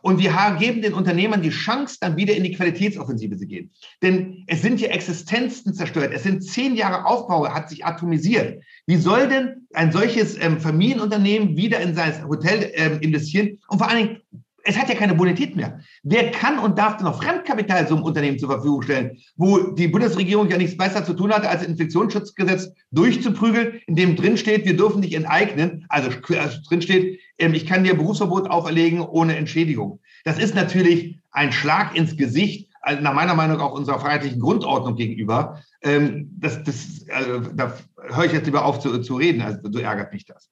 [0.00, 3.72] Und wir geben den Unternehmern die Chance, dann wieder in die Qualitätsoffensive zu gehen.
[4.00, 6.12] Denn es sind ja Existenzen zerstört.
[6.14, 8.62] Es sind zehn Jahre Aufbau, hat sich atomisiert.
[8.86, 13.58] Wie soll denn ein solches ähm, Familienunternehmen wieder in sein Hotel ähm, investieren?
[13.68, 14.20] Und vor allen Dingen,
[14.64, 15.80] es hat ja keine Bonität mehr.
[16.02, 19.88] Wer kann und darf denn noch Fremdkapital so einem Unternehmen zur Verfügung stellen, wo die
[19.88, 24.76] Bundesregierung ja nichts besser zu tun hatte, als Infektionsschutzgesetz durchzuprügeln, in dem drin steht, wir
[24.76, 25.86] dürfen dich enteignen.
[25.88, 30.00] Also, also drin steht, ähm, ich kann dir Berufsverbot auferlegen ohne Entschädigung.
[30.24, 34.96] Das ist natürlich ein Schlag ins Gesicht, also nach meiner Meinung auch unserer freiheitlichen Grundordnung
[34.96, 35.62] gegenüber.
[35.82, 37.74] Ähm, das, das, also, da
[38.10, 40.50] höre ich jetzt lieber auf zu, zu reden, also so ärgert mich das.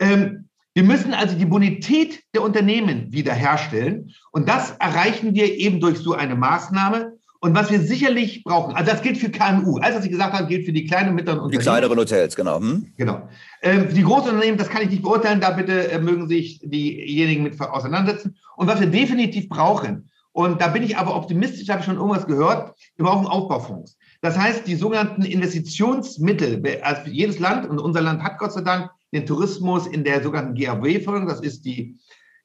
[0.00, 0.47] Ähm,
[0.78, 4.14] wir müssen also die Bonität der Unternehmen wiederherstellen.
[4.30, 7.14] Und das erreichen wir eben durch so eine Maßnahme.
[7.40, 9.78] Und was wir sicherlich brauchen, also das gilt für KMU.
[9.78, 11.58] Alles, was ich gesagt habe, gilt für die kleinen und mittleren Unternehmen.
[11.58, 12.60] Die kleineren Hotels, genau.
[12.60, 12.92] Hm?
[12.96, 13.28] Genau.
[13.62, 15.40] Ähm, die großen Unternehmen, das kann ich nicht beurteilen.
[15.40, 18.36] Da bitte äh, mögen sich diejenigen mit auseinandersetzen.
[18.54, 22.28] Und was wir definitiv brauchen, und da bin ich aber optimistisch, habe ich schon irgendwas
[22.28, 23.98] gehört, wir brauchen Aufbaufonds.
[24.20, 28.90] Das heißt, die sogenannten Investitionsmittel, also jedes Land, und unser Land hat Gott sei Dank
[29.12, 31.98] den Tourismus in der sogenannten GAW-Förderung, das ist die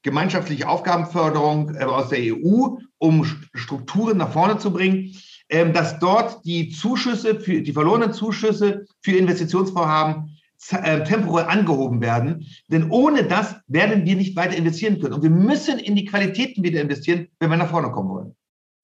[0.03, 5.15] gemeinschaftliche Aufgabenförderung äh, aus der EU, um Strukturen nach vorne zu bringen,
[5.49, 10.37] ähm, dass dort die Zuschüsse, für, die verlorenen Zuschüsse für Investitionsvorhaben
[10.71, 12.45] äh, temporär angehoben werden.
[12.67, 15.13] Denn ohne das werden wir nicht weiter investieren können.
[15.13, 18.35] Und wir müssen in die Qualitäten wieder investieren, wenn wir nach vorne kommen wollen.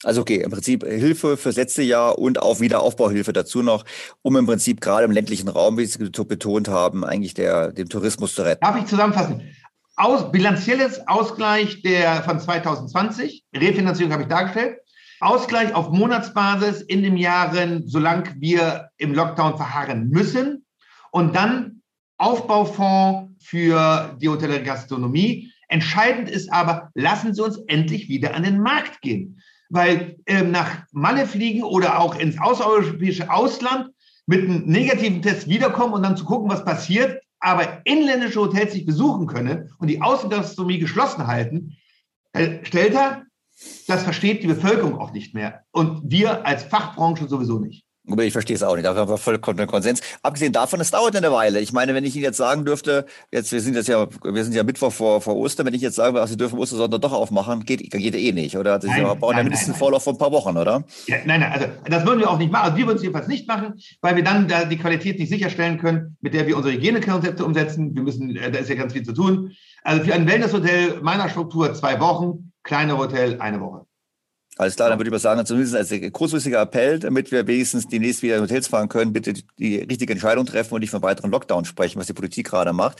[0.03, 3.83] Also okay, im Prinzip Hilfe fürs letzte Jahr und auch Wiederaufbauhilfe dazu noch,
[4.21, 8.33] um im Prinzip gerade im ländlichen Raum, wie Sie betont haben, eigentlich der, den Tourismus
[8.33, 8.61] zu retten.
[8.61, 9.53] Darf ich zusammenfassen?
[9.97, 14.77] Aus, bilanzielles Ausgleich der von 2020, Refinanzierung habe ich dargestellt,
[15.19, 20.65] Ausgleich auf Monatsbasis in den Jahren, solange wir im Lockdown verharren müssen
[21.11, 21.81] und dann
[22.17, 25.51] Aufbaufonds für die Hotellerie Gastronomie.
[25.67, 30.83] Entscheidend ist aber, lassen Sie uns endlich wieder an den Markt gehen weil ähm, nach
[30.91, 33.91] Malle fliegen oder auch ins außereuropäische Ausland
[34.25, 38.85] mit einem negativen Test wiederkommen und dann zu gucken, was passiert, aber inländische Hotels nicht
[38.85, 41.77] besuchen können und die Außengastronomie geschlossen halten,
[42.33, 43.23] Herr Stelter,
[43.87, 47.85] das versteht die Bevölkerung auch nicht mehr und wir als Fachbranche sowieso nicht.
[48.17, 48.85] Ich verstehe es auch nicht.
[48.85, 50.01] Da haben wir vollkommen Konsens.
[50.23, 51.59] Abgesehen davon, es dauert eine Weile.
[51.59, 54.53] Ich meine, wenn ich Ihnen jetzt sagen dürfte, jetzt, wir sind jetzt ja, wir sind
[54.53, 57.65] ja Mittwoch vor, vor Ostern, wenn ich jetzt sage, ach, Sie dürfen Ostersonntag doch aufmachen,
[57.65, 58.81] geht, geht eh nicht, oder?
[58.81, 60.83] Sie nein, brauchen ja mindestens Vorlauf von ein paar Wochen, oder?
[61.07, 62.65] Ja, nein, nein, also das würden wir auch nicht machen.
[62.65, 65.77] Also wir würden es jedenfalls nicht machen, weil wir dann da die Qualität nicht sicherstellen
[65.77, 67.95] können, mit der wir unsere Hygienekonzepte umsetzen.
[67.95, 69.51] Wir müssen, äh, da ist ja ganz viel zu tun.
[69.83, 73.85] Also für ein Wellnesshotel meiner Struktur zwei Wochen, kleine Hotel eine Woche.
[74.59, 78.21] Alles klar, dann würde ich mal sagen, zumindest als kurzfristiger Appell, damit wir wenigstens demnächst
[78.23, 81.63] wieder in Hotels fahren können, bitte die richtige Entscheidung treffen und nicht von weiteren Lockdown
[81.63, 82.99] sprechen, was die Politik gerade macht.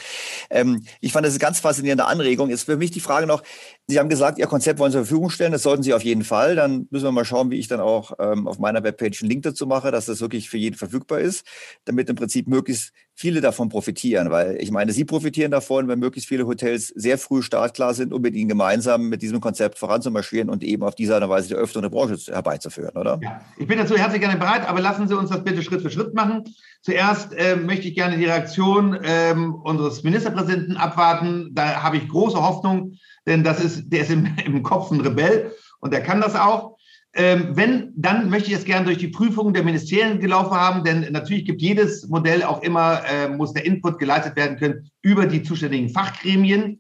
[0.50, 2.50] Ähm, ich fand das eine ganz faszinierende Anregung.
[2.50, 3.44] Ist für mich die Frage noch,
[3.88, 5.52] Sie haben gesagt, Ihr Konzept wollen Sie zur Verfügung stellen.
[5.52, 6.56] Das sollten Sie auf jeden Fall.
[6.56, 9.44] Dann müssen wir mal schauen, wie ich dann auch ähm, auf meiner Webpage einen Link
[9.44, 11.46] dazu mache, dass das wirklich für jeden verfügbar ist,
[11.84, 14.32] damit im Prinzip möglichst viele davon profitieren.
[14.32, 18.22] Weil ich meine, Sie profitieren davon, wenn möglichst viele Hotels sehr früh startklar sind, um
[18.22, 21.56] mit Ihnen gemeinsam mit diesem Konzept voranzumarschieren und eben auf diese Art und Weise die
[21.56, 23.20] Öffnung der Branche herbeizuführen, oder?
[23.22, 25.92] Ja, ich bin dazu herzlich gerne bereit, aber lassen Sie uns das bitte Schritt für
[25.92, 26.46] Schritt machen.
[26.82, 31.50] Zuerst äh, möchte ich gerne die Reaktion ähm, unseres Ministerpräsidenten abwarten.
[31.52, 32.94] Da habe ich große Hoffnung,
[33.28, 35.52] denn das ist, der ist im, im Kopf ein Rebell
[35.82, 36.79] und der kann das auch.
[37.16, 41.12] Ähm, wenn, dann möchte ich es gerne durch die Prüfung der Ministerien gelaufen haben, denn
[41.12, 45.42] natürlich gibt jedes Modell auch immer, äh, muss der Input geleitet werden können über die
[45.42, 46.80] zuständigen Fachgremien.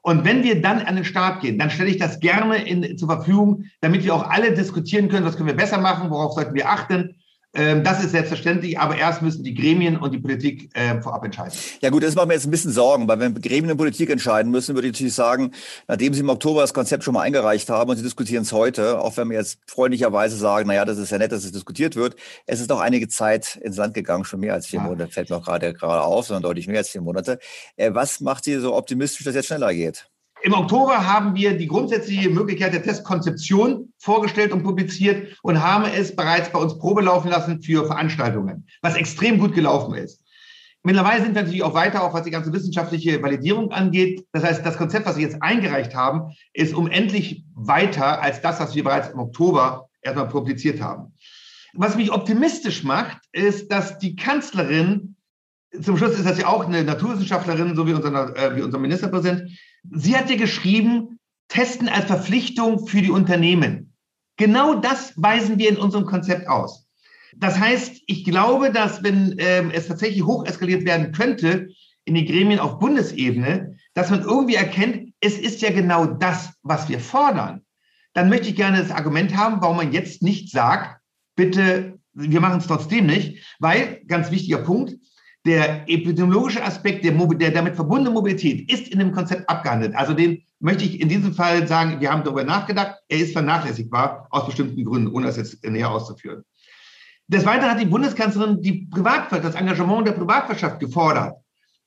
[0.00, 3.08] Und wenn wir dann an den Start gehen, dann stelle ich das gerne in, zur
[3.08, 6.70] Verfügung, damit wir auch alle diskutieren können, was können wir besser machen, worauf sollten wir
[6.70, 7.16] achten.
[7.56, 11.52] Ähm, das ist selbstverständlich, aber erst müssen die Gremien und die Politik äh, vorab entscheiden.
[11.80, 14.52] Ja gut, das macht mir jetzt ein bisschen Sorgen, weil wenn Gremien und Politik entscheiden
[14.52, 15.52] müssen, würde ich natürlich sagen,
[15.88, 19.00] nachdem Sie im Oktober das Konzept schon mal eingereicht haben und Sie diskutieren es heute,
[19.00, 22.16] auch wenn wir jetzt freundlicherweise sagen, naja, das ist ja nett, dass es diskutiert wird,
[22.46, 24.84] es ist doch einige Zeit ins Land gegangen, schon mehr als vier ja.
[24.84, 27.38] Monate, fällt mir auch gerade, gerade auf, sondern deutlich mehr als vier Monate.
[27.76, 30.08] Äh, was macht Sie so optimistisch, dass es jetzt schneller geht?
[30.42, 36.14] Im Oktober haben wir die grundsätzliche Möglichkeit der Testkonzeption vorgestellt und publiziert und haben es
[36.14, 40.22] bereits bei uns probelaufen lassen für Veranstaltungen, was extrem gut gelaufen ist.
[40.82, 44.24] Mittlerweile sind wir natürlich auch weiter, auch was die ganze wissenschaftliche Validierung angeht.
[44.30, 48.60] Das heißt, das Konzept, was wir jetzt eingereicht haben, ist um endlich weiter als das,
[48.60, 51.12] was wir bereits im Oktober erstmal publiziert haben.
[51.74, 55.16] Was mich optimistisch macht, ist, dass die Kanzlerin,
[55.80, 59.50] zum Schluss ist das ja auch eine Naturwissenschaftlerin, so wie unser, äh, wie unser Ministerpräsident,
[59.92, 61.18] Sie hat ja geschrieben,
[61.48, 63.92] Testen als Verpflichtung für die Unternehmen.
[64.36, 66.86] Genau das weisen wir in unserem Konzept aus.
[67.36, 71.68] Das heißt, ich glaube, dass wenn ähm, es tatsächlich hoch eskaliert werden könnte
[72.04, 76.88] in die Gremien auf Bundesebene, dass man irgendwie erkennt, es ist ja genau das, was
[76.88, 77.62] wir fordern.
[78.14, 81.00] Dann möchte ich gerne das Argument haben, warum man jetzt nicht sagt,
[81.34, 84.94] bitte, wir machen es trotzdem nicht, weil, ganz wichtiger Punkt,
[85.46, 89.94] der epidemiologische Aspekt der, der damit verbundene Mobilität ist in dem Konzept abgehandelt.
[89.94, 94.26] Also den möchte ich in diesem Fall sagen, wir haben darüber nachgedacht, er ist vernachlässigbar
[94.30, 96.42] aus bestimmten Gründen, ohne das jetzt näher auszuführen.
[97.28, 101.34] Des Weiteren hat die Bundeskanzlerin die Privatwirtschaft, das Engagement der Privatwirtschaft gefordert.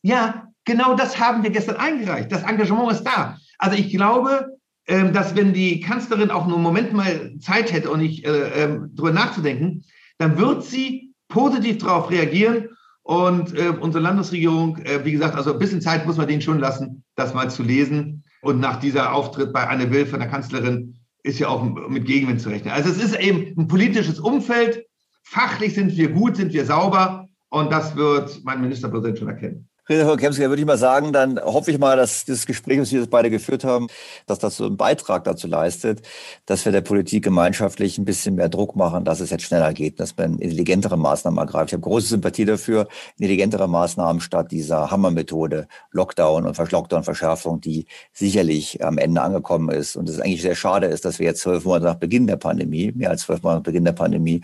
[0.02, 2.32] Ja, genau das haben wir gestern eingereicht.
[2.32, 3.38] Das Engagement ist da.
[3.58, 4.58] Also ich glaube,
[4.88, 8.64] ähm, dass wenn die Kanzlerin auch nur einen Moment mal Zeit hätte und nicht äh,
[8.64, 9.84] ähm, darüber nachzudenken,
[10.18, 12.70] dann wird sie positiv darauf reagieren
[13.10, 16.60] und äh, unsere Landesregierung, äh, wie gesagt, also ein bisschen Zeit muss man denen schon
[16.60, 18.24] lassen, das mal zu lesen.
[18.44, 22.40] Und nach dieser Auftritt bei Anne Will von der Kanzlerin ist ja auch mit Gegenwind
[22.40, 22.72] zu rechnen.
[22.72, 24.86] Also es ist eben ein politisches Umfeld.
[25.24, 27.28] Fachlich sind wir gut, sind wir sauber.
[27.50, 29.69] Und das wird mein Ministerpräsident schon erkennen.
[29.92, 33.04] Frau Kemski, würde ich mal sagen, dann hoffe ich mal, dass dieses Gespräch, das wir
[33.08, 33.88] beide geführt haben,
[34.28, 36.04] dass das so einen Beitrag dazu leistet,
[36.46, 40.00] dass wir der Politik gemeinschaftlich ein bisschen mehr Druck machen, dass es jetzt schneller geht,
[40.00, 41.70] dass man intelligentere Maßnahmen ergreift.
[41.70, 42.88] Ich habe große Sympathie dafür,
[43.18, 49.96] intelligentere Maßnahmen statt dieser Hammermethode, Lockdown und Lockdown-Verschärfung, die sicherlich am Ende angekommen ist.
[49.96, 52.92] Und es eigentlich sehr schade ist, dass wir jetzt zwölf Monate nach Beginn der Pandemie,
[52.96, 54.42] mehr als zwölf Monate nach Beginn der Pandemie,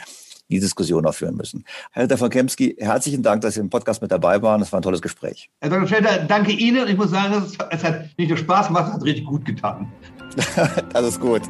[0.50, 1.64] die Diskussion auch führen müssen.
[1.92, 2.30] Herr Dr.
[2.30, 4.60] Kemski, herzlichen Dank, dass Sie im Podcast mit dabei waren.
[4.60, 5.50] Das war ein tolles Gespräch.
[5.62, 5.88] Herr Dr.
[5.88, 6.88] Felder, danke Ihnen.
[6.88, 7.34] Ich muss sagen,
[7.72, 9.92] es hat nicht nur Spaß gemacht, es hat richtig gut getan.
[10.94, 11.42] das ist gut.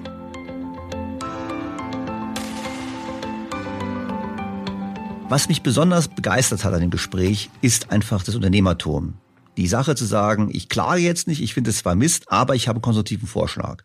[5.28, 9.16] Was mich besonders begeistert hat an dem Gespräch, ist einfach das Unternehmertum
[9.58, 12.68] die Sache zu sagen, ich klage jetzt nicht, ich finde es zwar Mist, aber ich
[12.68, 13.84] habe einen konstruktiven Vorschlag.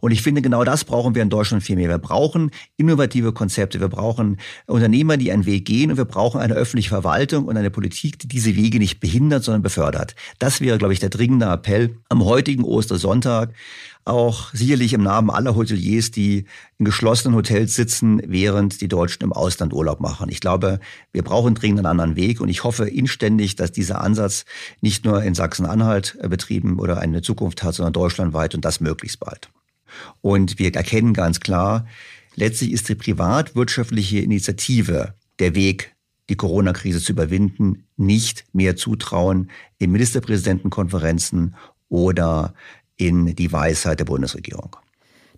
[0.00, 1.88] Und ich finde, genau das brauchen wir in Deutschland viel mehr.
[1.88, 6.54] Wir brauchen innovative Konzepte, wir brauchen Unternehmer, die einen Weg gehen und wir brauchen eine
[6.54, 10.14] öffentliche Verwaltung und eine Politik, die diese Wege nicht behindert, sondern befördert.
[10.38, 13.54] Das wäre, glaube ich, der dringende Appell am heutigen Ostersonntag
[14.04, 16.46] auch sicherlich im Namen aller Hoteliers, die
[16.78, 20.30] in geschlossenen Hotels sitzen, während die Deutschen im Ausland Urlaub machen.
[20.30, 20.80] Ich glaube,
[21.12, 24.44] wir brauchen dringend einen anderen Weg und ich hoffe inständig, dass dieser Ansatz
[24.80, 29.20] nicht nur in Sachsen-Anhalt äh, betrieben oder eine Zukunft hat, sondern deutschlandweit und das möglichst
[29.20, 29.50] bald.
[30.20, 31.86] Und wir erkennen ganz klar,
[32.34, 35.94] letztlich ist die privatwirtschaftliche Initiative der Weg,
[36.28, 41.56] die Corona-Krise zu überwinden, nicht mehr zutrauen in Ministerpräsidentenkonferenzen
[41.88, 42.54] oder
[43.00, 44.76] in die Weisheit der Bundesregierung.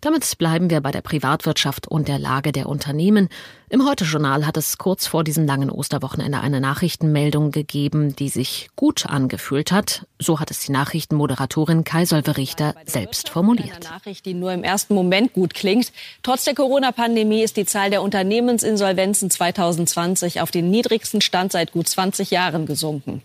[0.03, 3.29] Damit bleiben wir bei der Privatwirtschaft und der Lage der Unternehmen.
[3.69, 9.07] Im Heute-Journal hat es kurz vor diesem langen Osterwochenende eine Nachrichtenmeldung gegeben, die sich gut
[9.07, 10.09] angefühlt hat.
[10.19, 13.77] So hat es die Nachrichtenmoderatorin Kai Solve-Richter selbst formuliert.
[13.77, 15.93] Eine Nachricht, die nur im ersten Moment gut klingt.
[16.25, 21.87] Trotz der Corona-Pandemie ist die Zahl der Unternehmensinsolvenzen 2020 auf den niedrigsten Stand seit gut
[21.87, 23.23] 20 Jahren gesunken.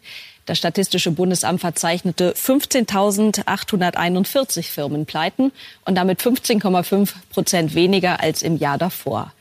[0.48, 5.52] Das Statistische Bundesamt verzeichnete 15.841 Firmenpleiten
[5.84, 9.34] und damit 15,5 Prozent weniger als im Jahr davor.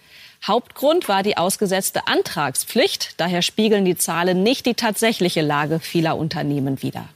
[0.44, 3.14] Hauptgrund war die ausgesetzte Antragspflicht.
[3.18, 7.09] Daher spiegeln die Zahlen nicht die tatsächliche Lage vieler Unternehmen wider.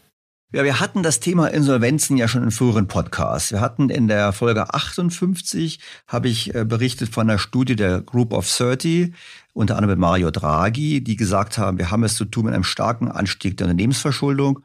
[0.53, 3.53] Ja, wir hatten das Thema Insolvenzen ja schon in früheren Podcasts.
[3.53, 5.79] Wir hatten in der Folge 58,
[6.09, 9.15] habe ich äh, berichtet von einer Studie der Group of 30,
[9.53, 12.65] unter anderem mit Mario Draghi, die gesagt haben, wir haben es zu tun mit einem
[12.65, 14.61] starken Anstieg der Unternehmensverschuldung,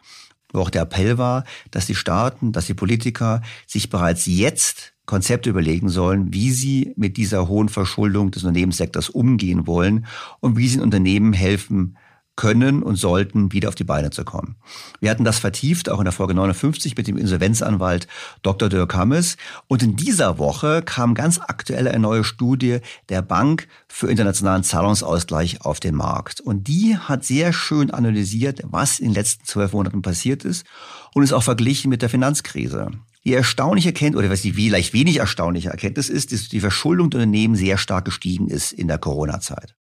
[0.54, 5.50] wo auch der Appell war, dass die Staaten, dass die Politiker sich bereits jetzt Konzepte
[5.50, 10.06] überlegen sollen, wie sie mit dieser hohen Verschuldung des Unternehmenssektors umgehen wollen
[10.40, 11.98] und wie sie den Unternehmen helfen
[12.36, 14.56] können und sollten, wieder auf die Beine zu kommen.
[15.00, 18.08] Wir hatten das vertieft, auch in der Folge 59 mit dem Insolvenzanwalt
[18.42, 18.70] Dr.
[18.70, 19.38] Dirk Hammes.
[19.68, 22.80] Und in dieser Woche kam ganz aktuell eine neue Studie
[23.10, 26.42] der Bank für internationalen Zahlungsausgleich auf den Markt.
[26.42, 30.66] Und die hat sehr schön analysiert, was in den letzten zwölf Monaten passiert ist
[31.14, 32.92] und ist auch verglichen mit der Finanzkrise.
[33.24, 37.22] Die erstaunliche Erkenntnis, oder was die vielleicht wenig erstaunliche Erkenntnis ist, dass die Verschuldung der
[37.22, 39.76] Unternehmen sehr stark gestiegen ist in der Corona-Zeit.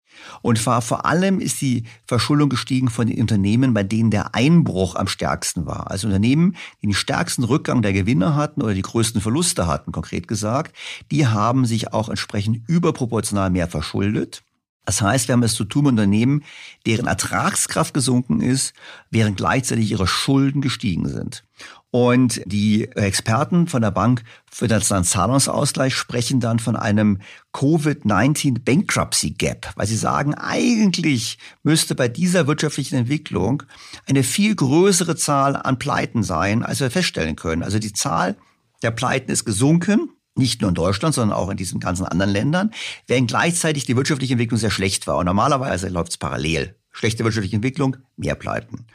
[0.43, 5.09] Und vor allem ist die Verschuldung gestiegen von den Unternehmen, bei denen der Einbruch am
[5.09, 5.91] stärksten war.
[5.91, 10.29] Also Unternehmen, die den stärksten Rückgang der Gewinne hatten oder die größten Verluste hatten, konkret
[10.29, 10.77] gesagt,
[11.11, 14.43] die haben sich auch entsprechend überproportional mehr verschuldet.
[14.85, 16.43] Das heißt, wir haben es zu tun mit Unternehmen,
[16.87, 18.75] deren Ertragskraft gesunken ist,
[19.11, 21.45] während gleichzeitig ihre Schulden gestiegen sind.
[21.93, 27.18] Und die Experten von der Bank für den Zahlungsausgleich sprechen dann von einem
[27.53, 33.62] Covid-19 Bankruptcy Gap, weil sie sagen, eigentlich müsste bei dieser wirtschaftlichen Entwicklung
[34.09, 37.62] eine viel größere Zahl an Pleiten sein, als wir feststellen können.
[37.62, 38.38] Also die Zahl
[38.82, 42.70] der Pleiten ist gesunken, nicht nur in Deutschland, sondern auch in diesen ganzen anderen Ländern,
[43.07, 45.18] während gleichzeitig die wirtschaftliche Entwicklung sehr schlecht war.
[45.18, 46.74] Und normalerweise läuft es parallel.
[46.90, 48.86] Schlechte wirtschaftliche Entwicklung, mehr Pleiten.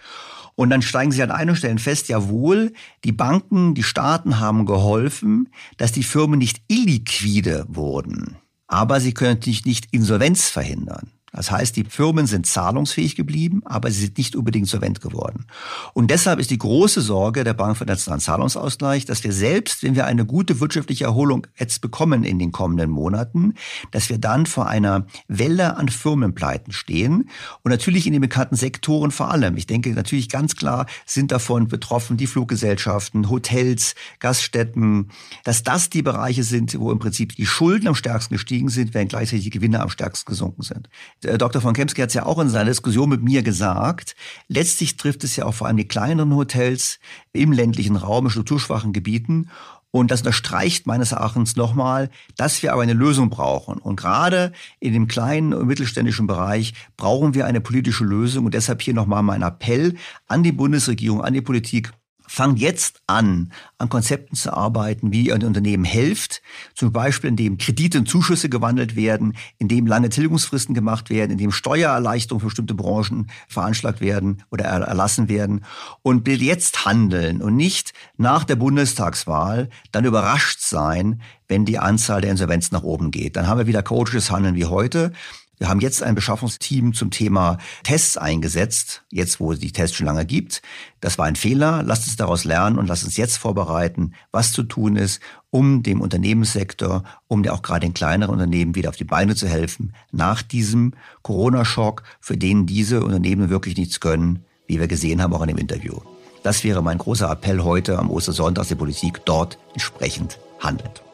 [0.57, 5.49] Und dann steigen sie an einen Stellen fest, jawohl, die Banken, die Staaten haben geholfen,
[5.77, 8.37] dass die Firmen nicht illiquide wurden.
[8.65, 11.11] Aber sie können natürlich nicht Insolvenz verhindern.
[11.33, 15.45] Das heißt, die Firmen sind zahlungsfähig geblieben, aber sie sind nicht unbedingt solvent geworden.
[15.93, 19.83] Und deshalb ist die große Sorge der Bank für den Nationalen Zahlungsausgleich, dass wir selbst,
[19.83, 23.55] wenn wir eine gute wirtschaftliche Erholung jetzt bekommen in den kommenden Monaten,
[23.91, 27.29] dass wir dann vor einer Welle an Firmenpleiten stehen.
[27.63, 29.57] Und natürlich in den bekannten Sektoren vor allem.
[29.57, 35.09] Ich denke natürlich ganz klar sind davon betroffen die Fluggesellschaften, Hotels, Gaststätten,
[35.43, 39.09] dass das die Bereiche sind, wo im Prinzip die Schulden am stärksten gestiegen sind, während
[39.09, 40.89] gleichzeitig die Gewinne am stärksten gesunken sind.
[41.27, 41.61] Äh, Dr.
[41.61, 44.15] von Kemsky hat es ja auch in seiner Diskussion mit mir gesagt,
[44.47, 46.99] letztlich trifft es ja auch vor allem die kleineren Hotels
[47.33, 49.49] im ländlichen Raum, in strukturschwachen Gebieten.
[49.91, 53.77] Und das unterstreicht meines Erachtens nochmal, dass wir aber eine Lösung brauchen.
[53.79, 58.45] Und gerade in dem kleinen und mittelständischen Bereich brauchen wir eine politische Lösung.
[58.45, 59.95] Und deshalb hier nochmal mein Appell
[60.27, 61.93] an die Bundesregierung, an die Politik,
[62.27, 66.41] fangt jetzt an, an Konzepten zu arbeiten, wie ihr ein Unternehmen hilft,
[66.75, 72.41] zum Beispiel indem Kredite und Zuschüsse gewandelt werden, indem lange Tilgungsfristen gemacht werden, indem Steuererleichterungen
[72.41, 75.65] für bestimmte Branchen veranschlagt werden oder erlassen werden
[76.03, 82.31] und jetzt handeln und nicht nach der Bundestagswahl dann überrascht sein, wenn die Anzahl der
[82.31, 83.35] Insolvenzen nach oben geht.
[83.35, 85.13] Dann haben wir wieder coaches Handeln wie heute.
[85.59, 90.05] Wir haben jetzt ein Beschaffungsteam zum Thema Tests eingesetzt, jetzt wo es die Tests schon
[90.05, 90.61] lange gibt.
[91.01, 91.81] Das war ein Fehler.
[91.81, 96.01] Lasst uns daraus lernen und lasst uns jetzt vorbereiten, was zu tun ist, um dem
[96.01, 100.43] Unternehmenssektor, um der auch gerade den kleineren Unternehmen wieder auf die Beine zu helfen, nach
[100.43, 100.93] diesem
[101.23, 105.57] Corona-Schock, für den diese Unternehmen wirklich nichts können, wie wir gesehen haben auch in dem
[105.57, 105.99] Interview.
[106.43, 111.06] Das wäre mein großer Appell heute am Ostersonntag, dass die Politik dort entsprechend handelt.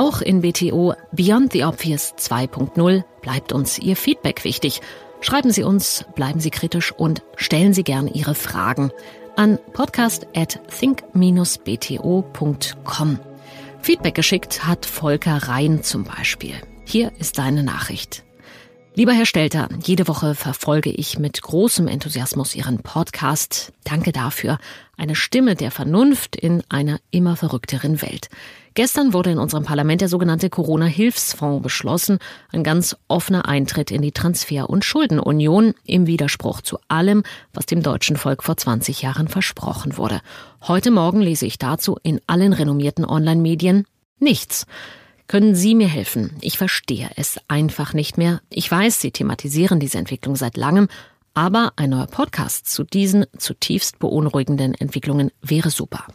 [0.00, 4.80] Auch in BTO Beyond the Obvious 2.0 bleibt uns Ihr Feedback wichtig.
[5.20, 8.92] Schreiben Sie uns, bleiben Sie kritisch und stellen Sie gern Ihre Fragen
[9.36, 11.18] an podcast at think-bto.com.
[13.82, 16.54] Feedback geschickt hat Volker Rhein zum Beispiel.
[16.86, 18.24] Hier ist seine Nachricht.
[18.94, 23.74] Lieber Herr Stelter, jede Woche verfolge ich mit großem Enthusiasmus Ihren Podcast.
[23.84, 24.58] Danke dafür.
[25.00, 28.28] Eine Stimme der Vernunft in einer immer verrückteren Welt.
[28.74, 32.18] Gestern wurde in unserem Parlament der sogenannte Corona-Hilfsfonds beschlossen,
[32.52, 37.22] ein ganz offener Eintritt in die Transfer- und Schuldenunion im Widerspruch zu allem,
[37.54, 40.20] was dem deutschen Volk vor 20 Jahren versprochen wurde.
[40.60, 43.86] Heute Morgen lese ich dazu in allen renommierten Online-Medien
[44.18, 44.66] nichts.
[45.28, 46.36] Können Sie mir helfen?
[46.42, 48.42] Ich verstehe es einfach nicht mehr.
[48.50, 50.88] Ich weiß, Sie thematisieren diese Entwicklung seit langem,
[51.34, 56.06] aber ein neuer Podcast zu diesen zutiefst beunruhigenden Entwicklungen wäre super.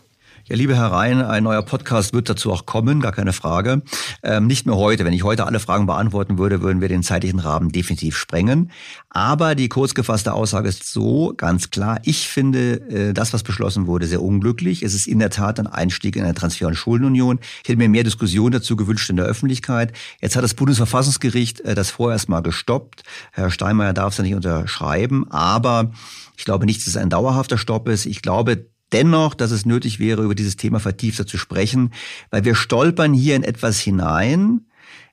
[0.47, 3.81] Ja, liebe Herr Rhein, ein neuer Podcast wird dazu auch kommen, gar keine Frage.
[4.21, 5.03] Ähm, nicht mehr heute.
[5.03, 8.69] Wenn ich heute alle Fragen beantworten würde, würden wir den zeitlichen Rahmen definitiv sprengen.
[9.09, 11.99] Aber die kurz gefasste Aussage ist so ganz klar.
[12.03, 14.83] Ich finde äh, das, was beschlossen wurde, sehr unglücklich.
[14.83, 17.39] Es ist in der Tat ein Einstieg in eine Transfer- und Schuldenunion.
[17.63, 19.93] Ich hätte mir mehr Diskussion dazu gewünscht in der Öffentlichkeit.
[20.21, 23.01] Jetzt hat das Bundesverfassungsgericht äh, das vorerst mal gestoppt.
[23.31, 25.25] Herr Steinmeier darf es ja nicht unterschreiben.
[25.31, 25.89] Aber
[26.37, 28.05] ich glaube nicht, dass es ein dauerhafter Stopp ist.
[28.05, 31.91] Ich glaube, dennoch, dass es nötig wäre, über dieses Thema vertiefter zu sprechen,
[32.29, 34.61] weil wir stolpern hier in etwas hinein,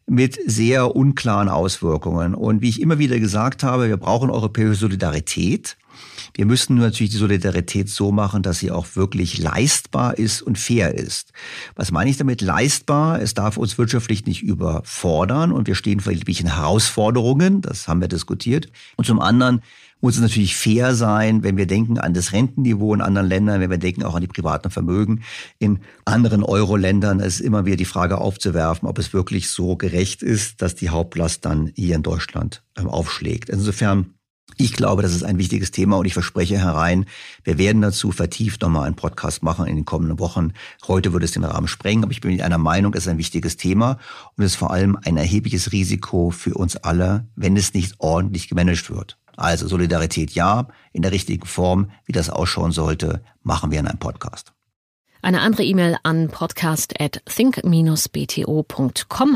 [0.07, 2.35] mit sehr unklaren Auswirkungen.
[2.35, 5.77] Und wie ich immer wieder gesagt habe, wir brauchen europäische Solidarität.
[6.35, 10.95] Wir müssen natürlich die Solidarität so machen, dass sie auch wirklich leistbar ist und fair
[10.95, 11.33] ist.
[11.77, 13.21] Was meine ich damit leistbar?
[13.21, 18.09] Es darf uns wirtschaftlich nicht überfordern und wir stehen vor irgendwelchen Herausforderungen, das haben wir
[18.09, 18.69] diskutiert.
[18.97, 19.61] Und zum anderen
[20.03, 23.71] muss es natürlich fair sein, wenn wir denken an das Rentenniveau in anderen Ländern, wenn
[23.71, 25.23] wir denken auch an die privaten Vermögen
[25.59, 27.21] in anderen Euro-Ländern.
[27.21, 31.45] Ist immer wieder die Frage aufzuwerfen, ob es wirklich so gerecht ist, dass die Hauptlast
[31.45, 33.49] dann hier in Deutschland ähm, aufschlägt.
[33.49, 34.15] Insofern
[34.59, 37.07] ich glaube, das ist ein wichtiges Thema und ich verspreche herein,
[37.43, 40.53] wir werden dazu vertieft nochmal einen Podcast machen in den kommenden Wochen.
[40.87, 43.57] Heute würde es den Rahmen sprengen, aber ich bin einer Meinung, es ist ein wichtiges
[43.57, 43.99] Thema
[44.37, 48.49] und es ist vor allem ein erhebliches Risiko für uns alle, wenn es nicht ordentlich
[48.49, 49.17] gemanagt wird.
[49.37, 53.99] Also Solidarität ja, in der richtigen Form, wie das ausschauen sollte, machen wir in einem
[53.99, 54.53] Podcast.
[55.25, 57.73] Eine andere E-Mail an podcast at think-bto.com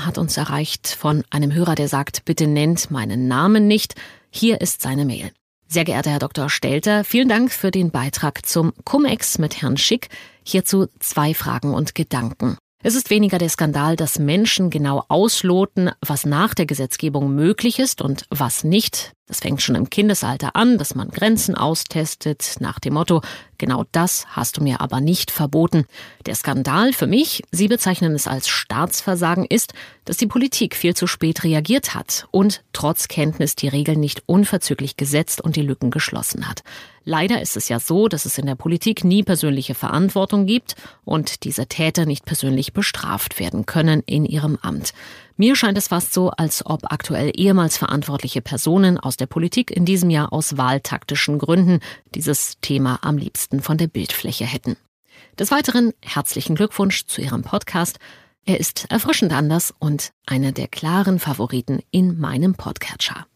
[0.05, 3.95] hat uns erreicht von einem Hörer, der sagt, bitte nennt meinen Namen nicht.
[4.31, 5.31] Hier ist seine Mail.
[5.69, 6.51] Sehr geehrter Herr Dr.
[6.51, 10.09] Stelter, vielen Dank für den Beitrag zum Cum-Ex mit Herrn Schick.
[10.45, 12.57] Hierzu zwei Fragen und Gedanken.
[12.83, 18.03] Es ist weniger der Skandal, dass Menschen genau ausloten, was nach der Gesetzgebung möglich ist
[18.03, 19.13] und was nicht.
[19.29, 23.23] Das fängt schon im Kindesalter an, dass man Grenzen austestet, nach dem Motto,
[23.59, 25.85] genau das hast du mir aber nicht verboten.
[26.27, 29.75] Der Skandal für mich, Sie bezeichnen es als Staatsversagen, ist,
[30.05, 34.97] dass die Politik viel zu spät reagiert hat und trotz Kenntnis die Regeln nicht unverzüglich
[34.97, 36.63] gesetzt und die Lücken geschlossen hat.
[37.05, 41.43] Leider ist es ja so, dass es in der Politik nie persönliche Verantwortung gibt und
[41.43, 44.93] diese Täter nicht persönlich bestraft werden können in ihrem Amt.
[45.39, 49.85] Mir scheint es fast so, als ob aktuell ehemals verantwortliche Personen aus der Politik in
[49.85, 51.81] diesem Jahr aus wahltaktischen Gründen
[52.15, 54.77] dieses Thema am liebsten von der Bildfläche hätten.
[55.39, 57.99] Des Weiteren herzlichen Glückwunsch zu Ihrem Podcast.
[58.47, 63.27] Er ist erfrischend anders und einer der klaren Favoriten in meinem Podcatcher.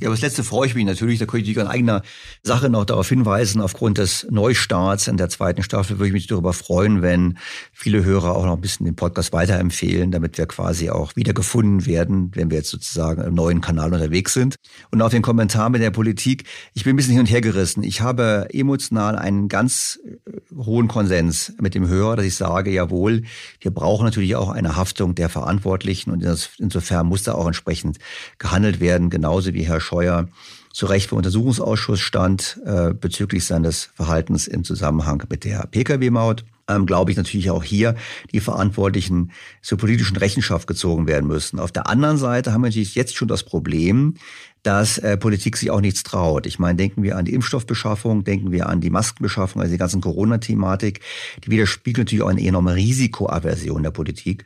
[0.00, 1.18] Ja, aber das letzte freue ich mich natürlich.
[1.18, 2.02] Da könnte ich an eigener
[2.44, 3.60] Sache noch darauf hinweisen.
[3.60, 7.36] Aufgrund des Neustarts in der zweiten Staffel würde ich mich darüber freuen, wenn
[7.72, 11.84] viele Hörer auch noch ein bisschen den Podcast weiterempfehlen, damit wir quasi auch wieder gefunden
[11.84, 14.54] werden, wenn wir jetzt sozusagen im neuen Kanal unterwegs sind.
[14.92, 16.44] Und auf den Kommentar mit der Politik.
[16.74, 17.82] Ich bin ein bisschen hin und her gerissen.
[17.82, 23.22] Ich habe emotional einen ganz äh, hohen Konsens mit dem Hörer, dass ich sage, jawohl,
[23.60, 26.22] wir brauchen natürlich auch eine Haftung der Verantwortlichen und
[26.58, 27.98] insofern muss da auch entsprechend
[28.38, 30.28] gehandelt werden, genauso wie Herr Scheuer
[30.72, 36.44] zu Recht vor Untersuchungsausschuss stand äh, bezüglich seines Verhaltens im Zusammenhang mit der Pkw-Maut.
[36.68, 37.94] Ähm, glaube ich natürlich auch hier
[38.32, 39.32] die Verantwortlichen
[39.62, 41.58] zur politischen Rechenschaft gezogen werden müssen.
[41.58, 44.14] Auf der anderen Seite haben wir natürlich jetzt schon das Problem,
[44.62, 46.46] dass äh, Politik sich auch nichts traut.
[46.46, 50.02] Ich meine, denken wir an die Impfstoffbeschaffung, denken wir an die Maskenbeschaffung, also die ganzen
[50.02, 51.00] Corona-Thematik,
[51.42, 54.44] die widerspiegelt natürlich auch eine enorme Risikoaversion der Politik.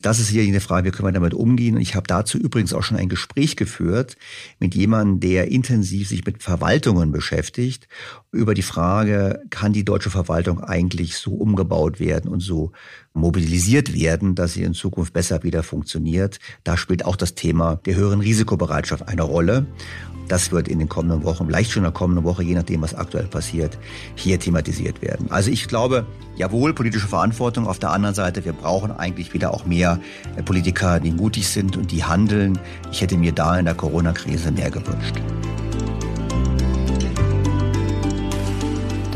[0.00, 1.74] Das ist hier eine Frage, wie können wir damit umgehen?
[1.74, 4.16] Und ich habe dazu übrigens auch schon ein Gespräch geführt
[4.60, 7.88] mit jemandem, der intensiv sich mit Verwaltungen beschäftigt,
[8.30, 12.70] über die Frage, kann die deutsche Verwaltung eigentlich so umgebaut werden und so
[13.18, 16.38] mobilisiert werden, dass sie in Zukunft besser wieder funktioniert.
[16.64, 19.66] Da spielt auch das Thema der höheren Risikobereitschaft eine Rolle.
[20.28, 22.94] Das wird in den kommenden Wochen, vielleicht schon in der kommenden Woche, je nachdem, was
[22.94, 23.78] aktuell passiert,
[24.14, 25.30] hier thematisiert werden.
[25.30, 27.66] Also ich glaube, jawohl, politische Verantwortung.
[27.66, 29.98] Auf der anderen Seite, wir brauchen eigentlich wieder auch mehr
[30.36, 32.58] äh, Politiker, die mutig sind und die handeln.
[32.92, 35.14] Ich hätte mir da in der Corona-Krise mehr gewünscht.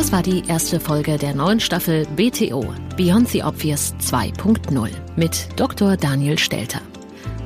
[0.03, 5.97] Das war die erste Folge der neuen Staffel BTO Beyond the Obvious 2.0 mit Dr.
[5.97, 6.81] Daniel Stelter.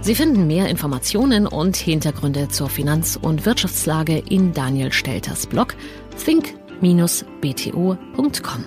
[0.00, 5.76] Sie finden mehr Informationen und Hintergründe zur Finanz- und Wirtschaftslage in Daniel Stelters Blog
[6.24, 8.64] Think bto.com.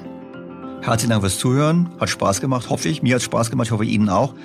[0.81, 1.89] Herzlichen Dank fürs Zuhören.
[1.99, 3.01] Hat Spaß gemacht, hoffe ich.
[3.01, 4.35] Mir hat Spaß gemacht, ich hoffe Ihnen auch.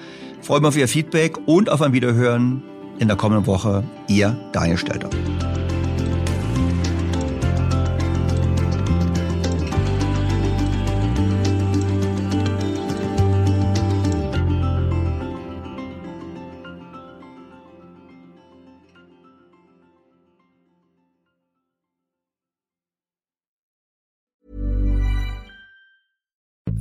[0.41, 2.63] Freue mich auf Ihr Feedback und auf ein Wiederhören
[2.99, 3.85] in der kommenden Woche.
[4.09, 5.11] Ihr Daniel Stelter.